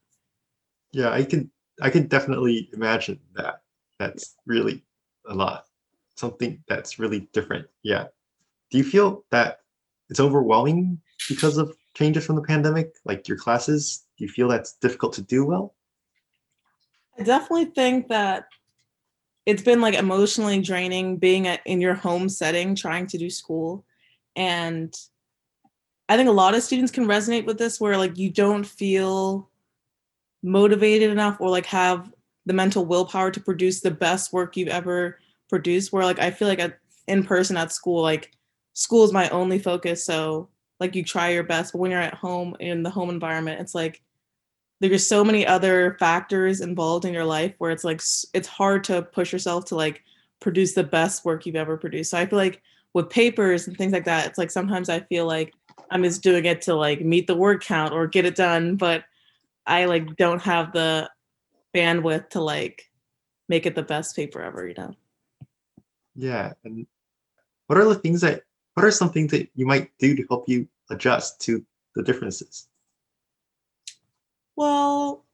Yeah, 0.90 1.10
I 1.10 1.22
can 1.22 1.50
I 1.80 1.90
can 1.90 2.08
definitely 2.08 2.68
imagine 2.72 3.20
that. 3.34 3.62
That's 3.98 4.34
really 4.46 4.84
a 5.28 5.34
lot. 5.34 5.66
Something 6.16 6.62
that's 6.68 6.98
really 6.98 7.28
different. 7.32 7.68
Yeah. 7.82 8.06
Do 8.70 8.78
you 8.78 8.84
feel 8.84 9.24
that 9.30 9.60
it's 10.08 10.20
overwhelming 10.20 11.00
because 11.28 11.56
of 11.56 11.76
changes 11.94 12.26
from 12.26 12.36
the 12.36 12.42
pandemic? 12.42 12.94
Like 13.04 13.28
your 13.28 13.38
classes, 13.38 14.04
do 14.18 14.24
you 14.24 14.30
feel 14.30 14.48
that's 14.48 14.74
difficult 14.74 15.12
to 15.14 15.22
do 15.22 15.44
well? 15.44 15.74
I 17.18 17.22
definitely 17.22 17.66
think 17.66 18.08
that 18.08 18.46
it's 19.44 19.62
been 19.62 19.80
like 19.80 19.94
emotionally 19.94 20.60
draining 20.60 21.16
being 21.16 21.46
at, 21.48 21.60
in 21.64 21.80
your 21.80 21.94
home 21.94 22.28
setting 22.28 22.74
trying 22.74 23.06
to 23.08 23.18
do 23.18 23.30
school. 23.30 23.84
And 24.36 24.94
i 26.08 26.16
think 26.16 26.28
a 26.28 26.32
lot 26.32 26.54
of 26.54 26.62
students 26.62 26.92
can 26.92 27.06
resonate 27.06 27.46
with 27.46 27.58
this 27.58 27.80
where 27.80 27.96
like 27.96 28.18
you 28.18 28.28
don't 28.28 28.66
feel 28.66 29.48
motivated 30.42 31.10
enough 31.10 31.40
or 31.40 31.48
like 31.48 31.64
have 31.64 32.12
the 32.44 32.52
mental 32.52 32.84
willpower 32.84 33.30
to 33.30 33.40
produce 33.40 33.80
the 33.80 33.90
best 33.90 34.32
work 34.32 34.56
you've 34.56 34.68
ever 34.68 35.18
produced 35.48 35.92
where 35.92 36.04
like 36.04 36.18
i 36.18 36.30
feel 36.30 36.48
like 36.48 36.58
at, 36.58 36.78
in 37.06 37.22
person 37.22 37.56
at 37.56 37.72
school 37.72 38.02
like 38.02 38.32
school 38.74 39.04
is 39.04 39.12
my 39.12 39.28
only 39.30 39.58
focus. 39.58 40.04
So 40.04 40.48
like 40.80 40.94
you 40.94 41.04
try 41.04 41.30
your 41.30 41.44
best 41.44 41.72
but 41.72 41.78
when 41.78 41.90
you're 41.90 42.00
at 42.00 42.14
home 42.14 42.56
in 42.58 42.82
the 42.82 42.90
home 42.90 43.10
environment 43.10 43.60
it's 43.60 43.74
like 43.74 44.02
there's 44.82 45.06
so 45.06 45.24
many 45.24 45.46
other 45.46 45.96
factors 46.00 46.60
involved 46.60 47.04
in 47.04 47.14
your 47.14 47.24
life 47.24 47.54
where 47.58 47.70
it's 47.70 47.84
like 47.84 48.02
it's 48.34 48.48
hard 48.48 48.82
to 48.84 49.02
push 49.02 49.32
yourself 49.32 49.64
to 49.66 49.76
like 49.76 50.02
produce 50.40 50.74
the 50.74 50.82
best 50.82 51.24
work 51.24 51.46
you've 51.46 51.54
ever 51.54 51.76
produced. 51.76 52.10
So 52.10 52.18
i 52.18 52.26
feel 52.26 52.38
like 52.38 52.60
with 52.92 53.08
papers 53.08 53.68
and 53.68 53.76
things 53.76 53.92
like 53.92 54.04
that 54.04 54.26
it's 54.26 54.38
like 54.38 54.50
sometimes 54.50 54.88
i 54.88 55.00
feel 55.00 55.24
like 55.26 55.54
i'm 55.90 56.02
just 56.02 56.22
doing 56.22 56.44
it 56.44 56.60
to 56.62 56.74
like 56.74 57.00
meet 57.00 57.26
the 57.26 57.34
word 57.34 57.62
count 57.62 57.92
or 57.92 58.06
get 58.06 58.26
it 58.26 58.34
done 58.34 58.76
but 58.76 59.04
i 59.66 59.84
like 59.84 60.16
don't 60.16 60.42
have 60.42 60.72
the 60.72 61.08
bandwidth 61.74 62.28
to 62.28 62.40
like 62.40 62.90
make 63.48 63.66
it 63.66 63.74
the 63.74 63.82
best 63.82 64.14
paper 64.16 64.42
ever 64.42 64.66
you 64.66 64.74
know? 64.76 64.94
Yeah 66.14 66.52
and 66.64 66.86
what 67.68 67.78
are 67.78 67.84
the 67.84 67.94
things 67.94 68.20
that 68.22 68.42
what 68.74 68.84
are 68.84 68.90
some 68.90 69.10
things 69.10 69.30
that 69.30 69.48
you 69.54 69.64
might 69.64 69.90
do 69.98 70.16
to 70.16 70.26
help 70.28 70.48
you 70.48 70.68
adjust 70.90 71.40
to 71.42 71.64
the 71.94 72.02
differences 72.02 72.68
well, 74.62 75.24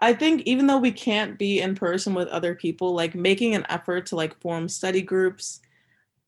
I 0.00 0.14
think 0.14 0.42
even 0.46 0.66
though 0.66 0.78
we 0.78 0.90
can't 0.90 1.38
be 1.38 1.60
in 1.60 1.74
person 1.74 2.14
with 2.14 2.28
other 2.28 2.54
people, 2.54 2.94
like 2.94 3.14
making 3.14 3.54
an 3.54 3.66
effort 3.68 4.06
to 4.06 4.16
like 4.16 4.40
form 4.40 4.66
study 4.66 5.02
groups, 5.02 5.60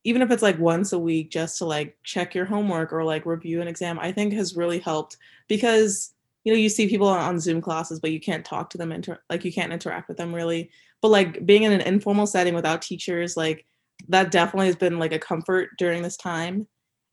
even 0.03 0.21
if 0.21 0.29
it's 0.29 0.43
like 0.43 0.59
once 0.59 0.93
a 0.93 0.99
week 0.99 1.31
just 1.31 1.57
to 1.57 1.65
like 1.65 1.97
check 2.03 2.35
your 2.35 2.45
homework 2.45 2.93
or 2.93 3.03
like 3.03 3.25
review 3.25 3.61
an 3.61 3.67
exam, 3.67 3.97
I 3.99 4.11
think 4.11 4.33
has 4.33 4.55
really 4.55 4.77
helped 4.77 5.17
because 5.47 6.13
you 6.43 6.53
know 6.53 6.59
you 6.59 6.69
see 6.69 6.87
people 6.87 7.07
on 7.07 7.39
Zoom 7.39 7.61
classes, 7.61 7.99
but 7.99 8.11
you 8.11 8.19
can't 8.19 8.45
talk 8.45 8.69
to 8.69 8.77
them, 8.77 8.91
inter- 8.91 9.21
like 9.27 9.43
you 9.43 9.51
can't 9.51 9.73
interact 9.73 10.07
with 10.07 10.17
them 10.17 10.33
really. 10.33 10.69
But 11.01 11.09
like 11.09 11.47
being 11.47 11.63
in 11.63 11.71
an 11.71 11.81
informal 11.81 12.27
setting 12.27 12.53
without 12.53 12.83
teachers, 12.83 13.35
like 13.35 13.65
that 14.07 14.29
definitely 14.29 14.67
has 14.67 14.75
been 14.75 14.99
like 14.99 15.13
a 15.13 15.19
comfort 15.19 15.69
during 15.79 16.03
this 16.03 16.17
time. 16.17 16.67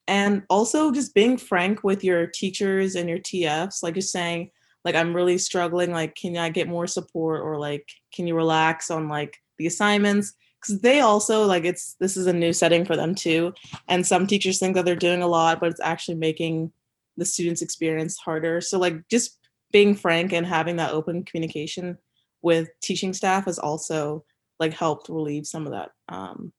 And 0.09 0.43
also 0.51 0.93
just 0.93 1.15
being 1.15 1.39
frank 1.39 1.83
with 1.83 2.05
your 2.05 2.27
teachers 2.27 2.97
and 2.97 3.09
your 3.09 3.19
TFs, 3.19 3.83
like 3.83 3.95
just 3.95 4.13
saying, 4.13 4.51
like 4.87 4.95
i'm 4.95 5.15
really 5.15 5.37
struggling 5.37 5.93
like 5.93 6.15
can 6.15 6.37
i 6.39 6.49
get 6.49 6.67
more 6.69 6.87
support 6.87 7.43
or 7.43 7.59
like 7.59 7.87
can 8.15 8.27
you 8.27 8.35
relax 8.35 8.91
on 8.91 9.09
like 9.09 9.37
the 9.59 9.67
assignments? 9.67 10.35
Because 10.61 10.81
they 10.81 11.01
also 11.01 11.45
like 11.45 11.65
it's 11.65 11.97
this 12.01 12.17
is 12.17 12.27
a 12.27 12.33
new 12.33 12.53
setting 12.53 12.85
for 12.85 12.97
them 12.97 13.15
too 13.15 13.53
and 13.89 14.07
some 14.07 14.27
teachers 14.27 14.59
think 14.59 14.75
that 14.75 14.85
they're 14.85 14.97
doing 14.97 15.23
a 15.23 15.29
lot 15.29 15.61
but 15.61 15.71
it's 15.71 15.81
actually 15.81 16.17
making 16.17 16.73
the 17.17 17.25
students 17.25 17.63
experience 17.63 18.19
harder. 18.19 18.61
So 18.61 18.79
like 18.79 18.97
just 19.09 19.39
being 19.73 19.95
frank 19.95 20.33
and 20.33 20.47
having 20.47 20.77
that 20.77 20.93
open 20.93 21.25
communication 21.25 21.99
with 22.43 22.69
teaching 22.83 23.13
staff 23.13 23.47
has 23.47 23.59
also 23.59 24.25
like 24.59 24.73
helped 24.73 25.09
relieve 25.09 25.47
some 25.47 25.67
of 25.67 25.73
that 25.73 25.91
um 26.09 26.53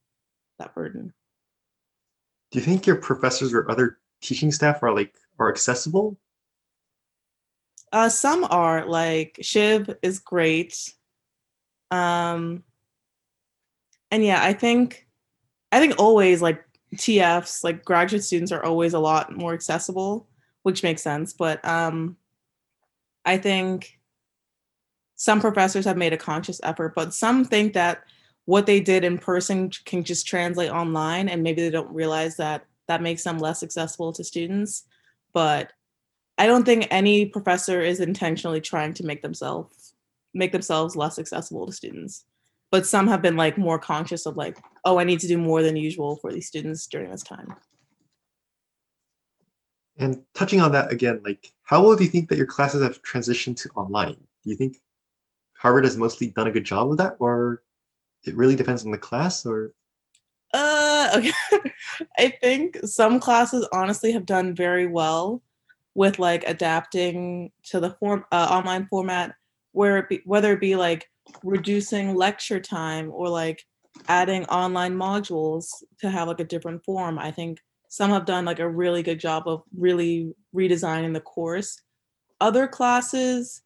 that 0.58 0.74
burden. 0.74 1.12
Do 2.50 2.58
you 2.58 2.64
think 2.64 2.86
your 2.86 2.96
professors 2.96 3.52
or 3.52 3.70
other 3.70 3.98
teaching 4.22 4.50
staff 4.50 4.82
are 4.82 4.94
like 4.94 5.14
are 5.38 5.50
accessible 5.50 6.18
uh, 7.92 8.08
some 8.08 8.44
are 8.44 8.86
like 8.86 9.38
Shiv 9.40 9.90
is 10.02 10.18
great. 10.18 10.92
Um, 11.90 12.64
and 14.10 14.24
yeah, 14.24 14.42
I 14.42 14.52
think, 14.52 15.06
I 15.72 15.80
think 15.80 15.98
always 15.98 16.40
like 16.42 16.64
TFs, 16.96 17.62
like 17.64 17.84
graduate 17.84 18.24
students 18.24 18.52
are 18.52 18.64
always 18.64 18.94
a 18.94 18.98
lot 18.98 19.36
more 19.36 19.52
accessible, 19.52 20.28
which 20.62 20.82
makes 20.82 21.02
sense. 21.02 21.32
But 21.32 21.64
um, 21.64 22.16
I 23.24 23.36
think 23.38 23.98
some 25.16 25.40
professors 25.40 25.84
have 25.84 25.96
made 25.96 26.12
a 26.12 26.18
conscious 26.18 26.60
effort, 26.62 26.94
but 26.94 27.12
some 27.12 27.44
think 27.44 27.74
that 27.74 28.04
what 28.44 28.66
they 28.66 28.80
did 28.80 29.04
in 29.04 29.18
person 29.18 29.70
can 29.84 30.02
just 30.02 30.26
translate 30.26 30.70
online, 30.70 31.28
and 31.28 31.42
maybe 31.42 31.60
they 31.60 31.70
don't 31.70 31.92
realize 31.92 32.36
that 32.36 32.64
that 32.86 33.02
makes 33.02 33.22
them 33.22 33.38
less 33.38 33.62
accessible 33.62 34.12
to 34.14 34.24
students. 34.24 34.84
But 35.34 35.72
I 36.38 36.46
don't 36.46 36.64
think 36.64 36.86
any 36.90 37.26
professor 37.26 37.82
is 37.82 38.00
intentionally 38.00 38.60
trying 38.60 38.94
to 38.94 39.04
make 39.04 39.22
themselves 39.22 39.94
make 40.34 40.52
themselves 40.52 40.94
less 40.94 41.18
accessible 41.18 41.66
to 41.66 41.72
students. 41.72 42.24
But 42.70 42.86
some 42.86 43.08
have 43.08 43.22
been 43.22 43.36
like 43.36 43.58
more 43.58 43.78
conscious 43.78 44.26
of 44.26 44.36
like, 44.36 44.58
oh, 44.84 44.98
I 44.98 45.04
need 45.04 45.20
to 45.20 45.26
do 45.26 45.38
more 45.38 45.62
than 45.62 45.74
usual 45.74 46.16
for 46.16 46.32
these 46.32 46.46
students 46.46 46.86
during 46.86 47.10
this 47.10 47.22
time. 47.22 47.54
And 49.96 50.22
touching 50.34 50.60
on 50.60 50.72
that 50.72 50.92
again, 50.92 51.20
like 51.24 51.52
how 51.62 51.82
well 51.82 51.96
do 51.96 52.04
you 52.04 52.10
think 52.10 52.28
that 52.28 52.38
your 52.38 52.46
classes 52.46 52.82
have 52.82 53.02
transitioned 53.02 53.56
to 53.62 53.70
online? 53.70 54.14
Do 54.14 54.50
you 54.50 54.56
think 54.56 54.76
Harvard 55.56 55.84
has 55.84 55.96
mostly 55.96 56.28
done 56.28 56.46
a 56.46 56.52
good 56.52 56.64
job 56.64 56.90
of 56.90 56.98
that, 56.98 57.16
or 57.18 57.62
it 58.24 58.36
really 58.36 58.54
depends 58.54 58.84
on 58.84 58.92
the 58.92 58.98
class, 58.98 59.44
or? 59.44 59.74
Uh, 60.54 61.10
okay. 61.16 61.32
I 62.18 62.28
think 62.40 62.78
some 62.84 63.18
classes 63.18 63.66
honestly 63.72 64.12
have 64.12 64.24
done 64.24 64.54
very 64.54 64.86
well 64.86 65.42
with 65.98 66.18
like 66.18 66.44
adapting 66.46 67.50
to 67.64 67.80
the 67.80 67.90
form 67.98 68.24
uh, 68.32 68.48
online 68.50 68.86
format 68.86 69.34
where 69.72 69.98
it 69.98 70.08
be, 70.08 70.20
whether 70.24 70.52
it 70.52 70.60
be 70.60 70.76
like 70.76 71.10
reducing 71.42 72.14
lecture 72.14 72.60
time 72.60 73.10
or 73.12 73.28
like 73.28 73.64
adding 74.06 74.44
online 74.46 74.94
modules 74.94 75.66
to 75.98 76.08
have 76.08 76.28
like 76.28 76.40
a 76.40 76.44
different 76.44 76.82
form 76.84 77.18
i 77.18 77.30
think 77.30 77.58
some 77.88 78.10
have 78.10 78.26
done 78.26 78.44
like 78.44 78.60
a 78.60 78.68
really 78.68 79.02
good 79.02 79.18
job 79.18 79.44
of 79.46 79.62
really 79.76 80.34
redesigning 80.54 81.14
the 81.14 81.20
course. 81.20 81.80
Other 82.40 82.68
classes 82.68 83.62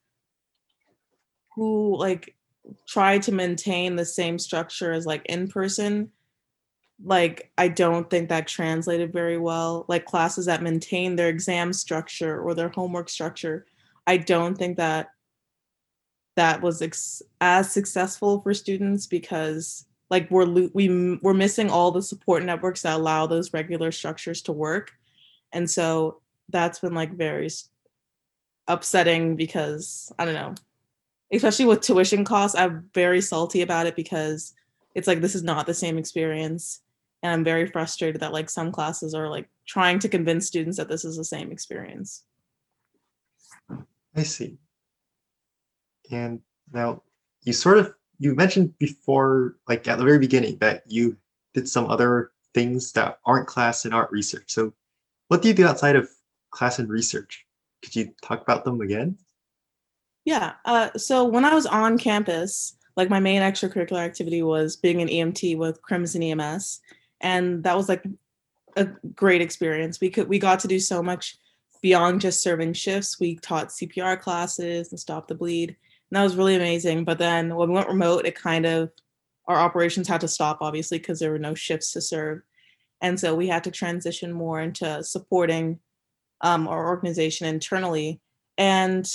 who 1.54 1.98
like 1.98 2.36
try 2.88 3.18
to 3.18 3.32
maintain 3.32 3.96
the 3.96 4.06
same 4.06 4.38
structure 4.38 4.92
as 4.92 5.04
like 5.04 5.26
in 5.26 5.48
person 5.48 6.10
like 7.04 7.50
I 7.58 7.68
don't 7.68 8.08
think 8.08 8.28
that 8.28 8.46
translated 8.46 9.12
very 9.12 9.38
well. 9.38 9.84
Like 9.88 10.04
classes 10.04 10.46
that 10.46 10.62
maintain 10.62 11.16
their 11.16 11.28
exam 11.28 11.72
structure 11.72 12.40
or 12.40 12.54
their 12.54 12.68
homework 12.68 13.08
structure, 13.08 13.66
I 14.06 14.16
don't 14.18 14.56
think 14.56 14.76
that 14.76 15.08
that 16.36 16.62
was 16.62 16.80
ex- 16.80 17.22
as 17.40 17.70
successful 17.70 18.40
for 18.40 18.54
students 18.54 19.06
because 19.06 19.86
like 20.10 20.30
we're 20.30 20.46
we 20.74 21.18
we're 21.22 21.34
missing 21.34 21.70
all 21.70 21.90
the 21.90 22.02
support 22.02 22.44
networks 22.44 22.82
that 22.82 22.96
allow 22.96 23.26
those 23.26 23.52
regular 23.52 23.90
structures 23.92 24.42
to 24.42 24.52
work. 24.52 24.92
And 25.52 25.68
so 25.68 26.20
that's 26.48 26.80
been 26.80 26.94
like 26.94 27.12
very 27.12 27.48
upsetting 28.68 29.36
because 29.36 30.12
I 30.18 30.24
don't 30.24 30.34
know. 30.34 30.54
Especially 31.32 31.64
with 31.64 31.80
tuition 31.80 32.24
costs, 32.24 32.56
I'm 32.56 32.90
very 32.92 33.22
salty 33.22 33.62
about 33.62 33.86
it 33.86 33.96
because 33.96 34.52
it's 34.94 35.08
like 35.08 35.22
this 35.22 35.34
is 35.34 35.42
not 35.42 35.66
the 35.66 35.72
same 35.72 35.96
experience 35.96 36.82
and 37.22 37.32
i'm 37.32 37.44
very 37.44 37.66
frustrated 37.66 38.20
that 38.20 38.32
like 38.32 38.50
some 38.50 38.72
classes 38.72 39.14
are 39.14 39.28
like 39.28 39.48
trying 39.66 39.98
to 39.98 40.08
convince 40.08 40.46
students 40.46 40.76
that 40.76 40.88
this 40.88 41.04
is 41.04 41.16
the 41.16 41.24
same 41.24 41.50
experience 41.50 42.24
I 44.14 44.22
see. 44.22 44.58
And 46.10 46.40
now 46.72 47.02
you 47.42 47.52
sort 47.52 47.78
of 47.78 47.94
you 48.18 48.34
mentioned 48.34 48.78
before, 48.78 49.56
like 49.68 49.88
at 49.88 49.98
the 49.98 50.04
very 50.04 50.18
beginning, 50.18 50.58
that 50.58 50.82
you 50.86 51.16
did 51.54 51.68
some 51.68 51.90
other 51.90 52.32
things 52.54 52.92
that 52.92 53.18
aren't 53.24 53.48
class 53.48 53.84
and 53.84 53.94
aren't 53.94 54.12
research. 54.12 54.44
So 54.48 54.72
what 55.28 55.42
do 55.42 55.48
you 55.48 55.54
do 55.54 55.66
outside 55.66 55.96
of 55.96 56.08
class 56.50 56.78
and 56.78 56.88
research? 56.88 57.44
Could 57.82 57.96
you 57.96 58.14
talk 58.22 58.42
about 58.42 58.64
them 58.64 58.80
again? 58.80 59.18
Yeah. 60.24 60.52
Uh, 60.64 60.90
so 60.96 61.24
when 61.24 61.44
I 61.44 61.54
was 61.54 61.66
on 61.66 61.98
campus, 61.98 62.76
like 62.96 63.10
my 63.10 63.18
main 63.18 63.42
extracurricular 63.42 63.98
activity 63.98 64.42
was 64.42 64.76
being 64.76 65.02
an 65.02 65.08
EMT 65.08 65.56
with 65.56 65.82
Crimson 65.82 66.22
EMS, 66.22 66.80
and 67.22 67.62
that 67.64 67.76
was 67.76 67.88
like 67.88 68.04
a 68.76 68.84
great 69.14 69.40
experience. 69.40 70.00
We 70.00 70.10
could 70.10 70.28
we 70.28 70.38
got 70.38 70.60
to 70.60 70.68
do 70.68 70.78
so 70.78 71.02
much 71.02 71.38
beyond 71.82 72.20
just 72.20 72.42
serving 72.42 72.74
shifts. 72.74 73.18
We 73.18 73.36
taught 73.36 73.68
CPR 73.68 74.20
classes 74.20 74.90
and 74.90 75.00
stop 75.00 75.28
the 75.28 75.34
bleed, 75.34 75.70
and 75.70 76.16
that 76.16 76.22
was 76.22 76.36
really 76.36 76.56
amazing. 76.56 77.04
But 77.04 77.18
then 77.18 77.54
when 77.54 77.68
we 77.68 77.74
went 77.74 77.88
remote, 77.88 78.26
it 78.26 78.34
kind 78.34 78.66
of 78.66 78.90
our 79.46 79.56
operations 79.56 80.06
had 80.06 80.20
to 80.20 80.28
stop 80.28 80.58
obviously 80.60 80.98
because 80.98 81.18
there 81.18 81.32
were 81.32 81.38
no 81.38 81.54
shifts 81.54 81.92
to 81.92 82.00
serve, 82.00 82.42
and 83.00 83.18
so 83.18 83.34
we 83.34 83.48
had 83.48 83.64
to 83.64 83.70
transition 83.70 84.32
more 84.32 84.60
into 84.60 85.02
supporting 85.02 85.78
um, 86.40 86.68
our 86.68 86.88
organization 86.88 87.46
internally 87.46 88.20
and 88.58 89.08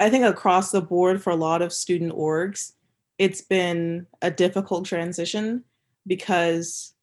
I 0.00 0.10
think 0.10 0.24
across 0.24 0.70
the 0.70 0.80
board 0.80 1.22
for 1.22 1.30
a 1.30 1.36
lot 1.36 1.62
of 1.62 1.72
student 1.72 2.12
orgs, 2.12 2.72
it's 3.18 3.42
been 3.42 4.06
a 4.22 4.30
difficult 4.30 4.84
transition 4.84 5.64
because 6.08 6.94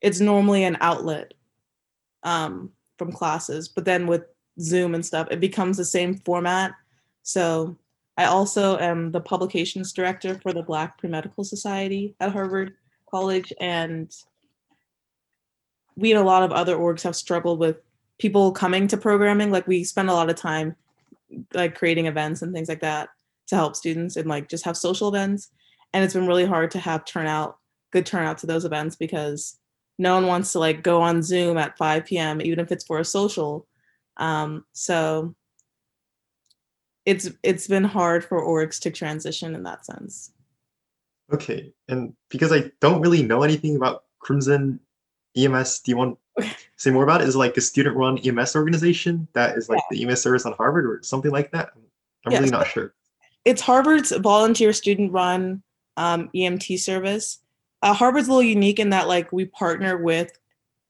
it's 0.00 0.20
normally 0.20 0.64
an 0.64 0.78
outlet 0.80 1.34
um, 2.22 2.70
from 2.98 3.12
classes, 3.12 3.68
but 3.68 3.84
then 3.84 4.06
with 4.06 4.24
Zoom 4.60 4.94
and 4.94 5.04
stuff, 5.04 5.28
it 5.30 5.40
becomes 5.40 5.76
the 5.76 5.84
same 5.84 6.18
format. 6.18 6.72
So 7.22 7.76
I 8.16 8.24
also 8.26 8.78
am 8.78 9.12
the 9.12 9.20
publications 9.20 9.92
director 9.92 10.38
for 10.42 10.52
the 10.52 10.62
Black 10.62 10.98
Pre-Medical 10.98 11.44
Society 11.44 12.14
at 12.20 12.32
Harvard 12.32 12.74
College, 13.10 13.52
and 13.60 14.14
we 15.96 16.12
and 16.12 16.20
a 16.20 16.24
lot 16.24 16.42
of 16.42 16.52
other 16.52 16.76
orgs 16.76 17.02
have 17.02 17.16
struggled 17.16 17.58
with 17.58 17.76
people 18.18 18.52
coming 18.52 18.86
to 18.88 18.96
programming. 18.96 19.50
Like 19.50 19.66
we 19.66 19.84
spend 19.84 20.10
a 20.10 20.14
lot 20.14 20.30
of 20.30 20.36
time 20.36 20.76
like 21.54 21.76
creating 21.76 22.06
events 22.06 22.42
and 22.42 22.54
things 22.54 22.68
like 22.68 22.80
that 22.80 23.08
to 23.48 23.56
help 23.56 23.76
students 23.76 24.16
and 24.16 24.28
like 24.28 24.48
just 24.48 24.64
have 24.64 24.76
social 24.76 25.08
events. 25.08 25.50
And 25.92 26.04
it's 26.04 26.14
been 26.14 26.26
really 26.26 26.46
hard 26.46 26.70
to 26.72 26.78
have 26.78 27.04
turnout, 27.04 27.58
good 27.92 28.06
turnout 28.06 28.38
to 28.38 28.46
those 28.46 28.64
events 28.64 28.96
because 28.96 29.58
no 29.98 30.14
one 30.14 30.26
wants 30.26 30.52
to 30.52 30.58
like 30.58 30.82
go 30.82 31.00
on 31.00 31.22
Zoom 31.22 31.56
at 31.58 31.76
5 31.78 32.04
p.m. 32.06 32.40
even 32.40 32.58
if 32.58 32.72
it's 32.72 32.84
for 32.84 32.98
a 32.98 33.04
social. 33.04 33.66
Um, 34.16 34.64
so 34.72 35.34
it's 37.06 37.30
it's 37.42 37.66
been 37.66 37.84
hard 37.84 38.24
for 38.24 38.42
orgs 38.42 38.80
to 38.80 38.90
transition 38.90 39.54
in 39.54 39.62
that 39.64 39.84
sense. 39.86 40.32
Okay, 41.32 41.72
and 41.88 42.14
because 42.28 42.52
I 42.52 42.70
don't 42.80 43.00
really 43.00 43.22
know 43.22 43.42
anything 43.42 43.76
about 43.76 44.04
Crimson 44.18 44.80
EMS, 45.36 45.80
do 45.80 45.90
you 45.90 45.96
want 45.96 46.18
to 46.38 46.46
say 46.76 46.90
more 46.90 47.04
about 47.04 47.22
it? 47.22 47.28
Is 47.28 47.34
it 47.34 47.38
like 47.38 47.56
a 47.56 47.60
student-run 47.60 48.18
EMS 48.18 48.54
organization 48.54 49.26
that 49.32 49.56
is 49.56 49.68
like 49.68 49.82
the 49.90 50.04
EMS 50.04 50.20
service 50.20 50.44
on 50.44 50.52
Harvard 50.52 50.84
or 50.86 51.02
something 51.02 51.30
like 51.30 51.50
that? 51.52 51.70
I'm 52.26 52.32
Yeah, 52.32 52.38
really 52.38 52.50
not 52.50 52.66
sure. 52.66 52.94
it's 53.44 53.62
Harvard's 53.62 54.12
volunteer 54.12 54.72
student 54.72 55.12
run 55.12 55.62
um, 55.96 56.30
EMT 56.34 56.78
service. 56.78 57.38
Uh, 57.82 57.92
Harvard's 57.92 58.28
a 58.28 58.30
little 58.30 58.42
unique 58.42 58.78
in 58.78 58.90
that 58.90 59.08
like 59.08 59.32
we 59.32 59.44
partner 59.44 59.96
with 59.96 60.38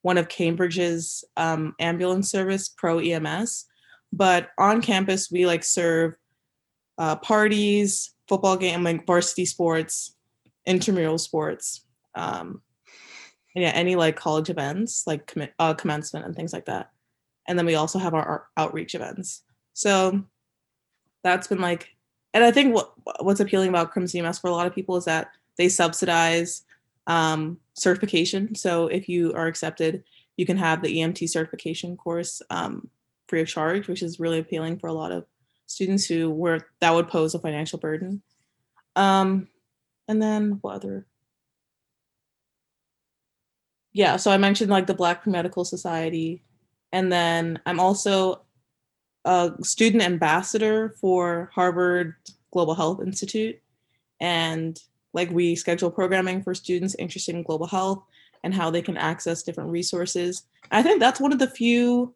one 0.03 0.19
of 0.19 0.29
Cambridge's 0.29 1.25
um, 1.37 1.75
ambulance 1.79 2.31
service, 2.31 2.69
Pro 2.69 2.99
EMS, 2.99 3.67
but 4.13 4.51
on 4.59 4.83
campus 4.83 5.31
we 5.31 5.47
like 5.47 5.65
serve 5.65 6.15
uh, 6.99 7.17
parties, 7.17 8.15
football 8.29 8.57
game, 8.57 8.85
like 8.85 9.07
varsity 9.07 9.45
sports, 9.45 10.15
intramural 10.67 11.19
sports, 11.19 11.85
um, 12.15 12.61
yeah, 13.55 13.71
any 13.71 13.97
like 13.97 14.17
college 14.17 14.51
events 14.51 15.05
like 15.07 15.33
uh, 15.59 15.75
commencement 15.75 16.27
and 16.27 16.35
things 16.35 16.53
like 16.53 16.67
that. 16.67 16.91
And 17.49 17.59
then 17.59 17.67
we 17.67 17.75
also 17.75 17.99
have 17.99 18.15
our, 18.15 18.25
our 18.25 18.47
outreach 18.57 18.95
events. 18.95 19.43
So 19.75 20.23
that's 21.23 21.47
been 21.47 21.61
like 21.61 21.95
and 22.35 22.45
I 22.45 22.51
think 22.51 22.75
what 22.75 22.93
what's 23.21 23.41
appealing 23.41 23.69
about 23.69 23.91
Crimson 23.91 24.25
EMS 24.25 24.39
for 24.39 24.49
a 24.49 24.53
lot 24.53 24.67
of 24.67 24.75
people 24.75 24.97
is 24.97 25.05
that 25.05 25.33
they 25.59 25.69
subsidize 25.69 26.65
um, 27.07 27.59
certification. 27.75 28.55
So 28.55 28.87
if 28.87 29.09
you 29.09 29.33
are 29.35 29.47
accepted, 29.47 30.05
you 30.37 30.47
can 30.47 30.57
have 30.57 30.83
the 30.83 30.99
EMT 30.99 31.29
certification 31.29 31.97
course 31.97 32.43
um, 32.51 32.89
free 33.29 33.43
of 33.43 33.49
charge, 33.49 33.89
which 33.89 34.03
is 34.03 34.21
really 34.21 34.39
appealing 34.39 34.79
for 34.79 34.89
a 34.89 34.93
lot 34.93 35.13
of 35.13 35.27
students 35.67 36.07
who 36.07 36.31
were 36.31 36.61
that 36.81 36.95
would 36.95 37.09
pose 37.09 37.35
a 37.35 37.39
financial 37.39 37.79
burden. 37.79 38.23
Um, 38.97 39.49
and 40.09 40.21
then 40.21 40.59
what 40.61 40.77
other? 40.77 41.07
Yeah, 43.93 44.17
so 44.17 44.31
I 44.31 44.39
mentioned 44.39 44.71
like 44.71 44.87
the 44.87 44.95
Black 44.95 45.27
Medical 45.27 45.65
Society, 45.65 46.43
and 46.93 47.13
then 47.13 47.61
I'm 47.67 47.81
also 47.81 48.43
a 49.25 49.53
student 49.63 50.03
ambassador 50.03 50.95
for 51.01 51.51
Harvard 51.55 52.15
Global 52.53 52.75
Health 52.75 53.01
Institute. 53.03 53.61
And 54.21 54.79
like 55.13 55.31
we 55.31 55.55
schedule 55.55 55.91
programming 55.91 56.43
for 56.43 56.55
students 56.55 56.95
interested 56.99 57.35
in 57.35 57.43
global 57.43 57.67
health 57.67 58.03
and 58.45 58.55
how 58.55 58.71
they 58.71 58.83
can 58.83 58.97
access 58.97 59.43
different 59.43 59.71
resources. 59.71 60.45
I 60.71 60.83
think 60.83 61.01
that's 61.01 61.21
one 61.21 61.33
of 61.33 61.39
the 61.39 61.47
few 61.47 62.15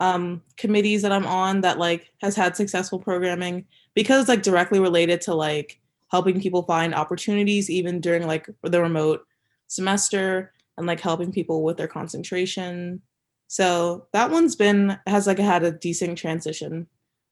um, 0.00 0.42
committees 0.56 1.02
that 1.02 1.12
I'm 1.12 1.26
on 1.26 1.60
that 1.60 1.78
like 1.78 2.10
has 2.20 2.34
had 2.34 2.56
successful 2.56 2.98
programming 2.98 3.66
because 3.94 4.22
it's 4.22 4.28
like 4.28 4.42
directly 4.42 4.80
related 4.80 5.20
to 5.22 5.34
like 5.34 5.80
helping 6.10 6.40
people 6.40 6.62
find 6.62 6.94
opportunities 6.94 7.70
even 7.70 8.00
during 8.00 8.26
like 8.26 8.48
the 8.62 8.82
remote 8.82 9.24
semester 9.68 10.52
and 10.76 10.86
like 10.86 11.00
helping 11.00 11.30
people 11.30 11.62
with 11.62 11.76
their 11.76 11.88
concentration 11.88 13.00
so 13.52 14.06
that 14.14 14.30
one's 14.30 14.56
been 14.56 14.98
has 15.06 15.26
like 15.26 15.38
had 15.38 15.62
a 15.62 15.72
decent 15.72 16.16
transition. 16.16 16.86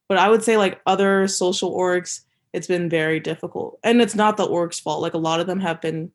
But 0.06 0.18
I 0.18 0.28
would 0.28 0.42
say 0.42 0.58
like 0.58 0.82
other 0.84 1.26
social 1.26 1.74
orgs, 1.74 2.24
it's 2.52 2.66
been 2.66 2.88
very 2.88 3.20
difficult. 3.20 3.78
And 3.84 4.00
it's 4.00 4.14
not 4.14 4.36
the 4.36 4.44
org's 4.44 4.80
fault. 4.80 5.02
Like 5.02 5.14
a 5.14 5.18
lot 5.18 5.40
of 5.40 5.46
them 5.46 5.60
have 5.60 5.80
been, 5.80 6.10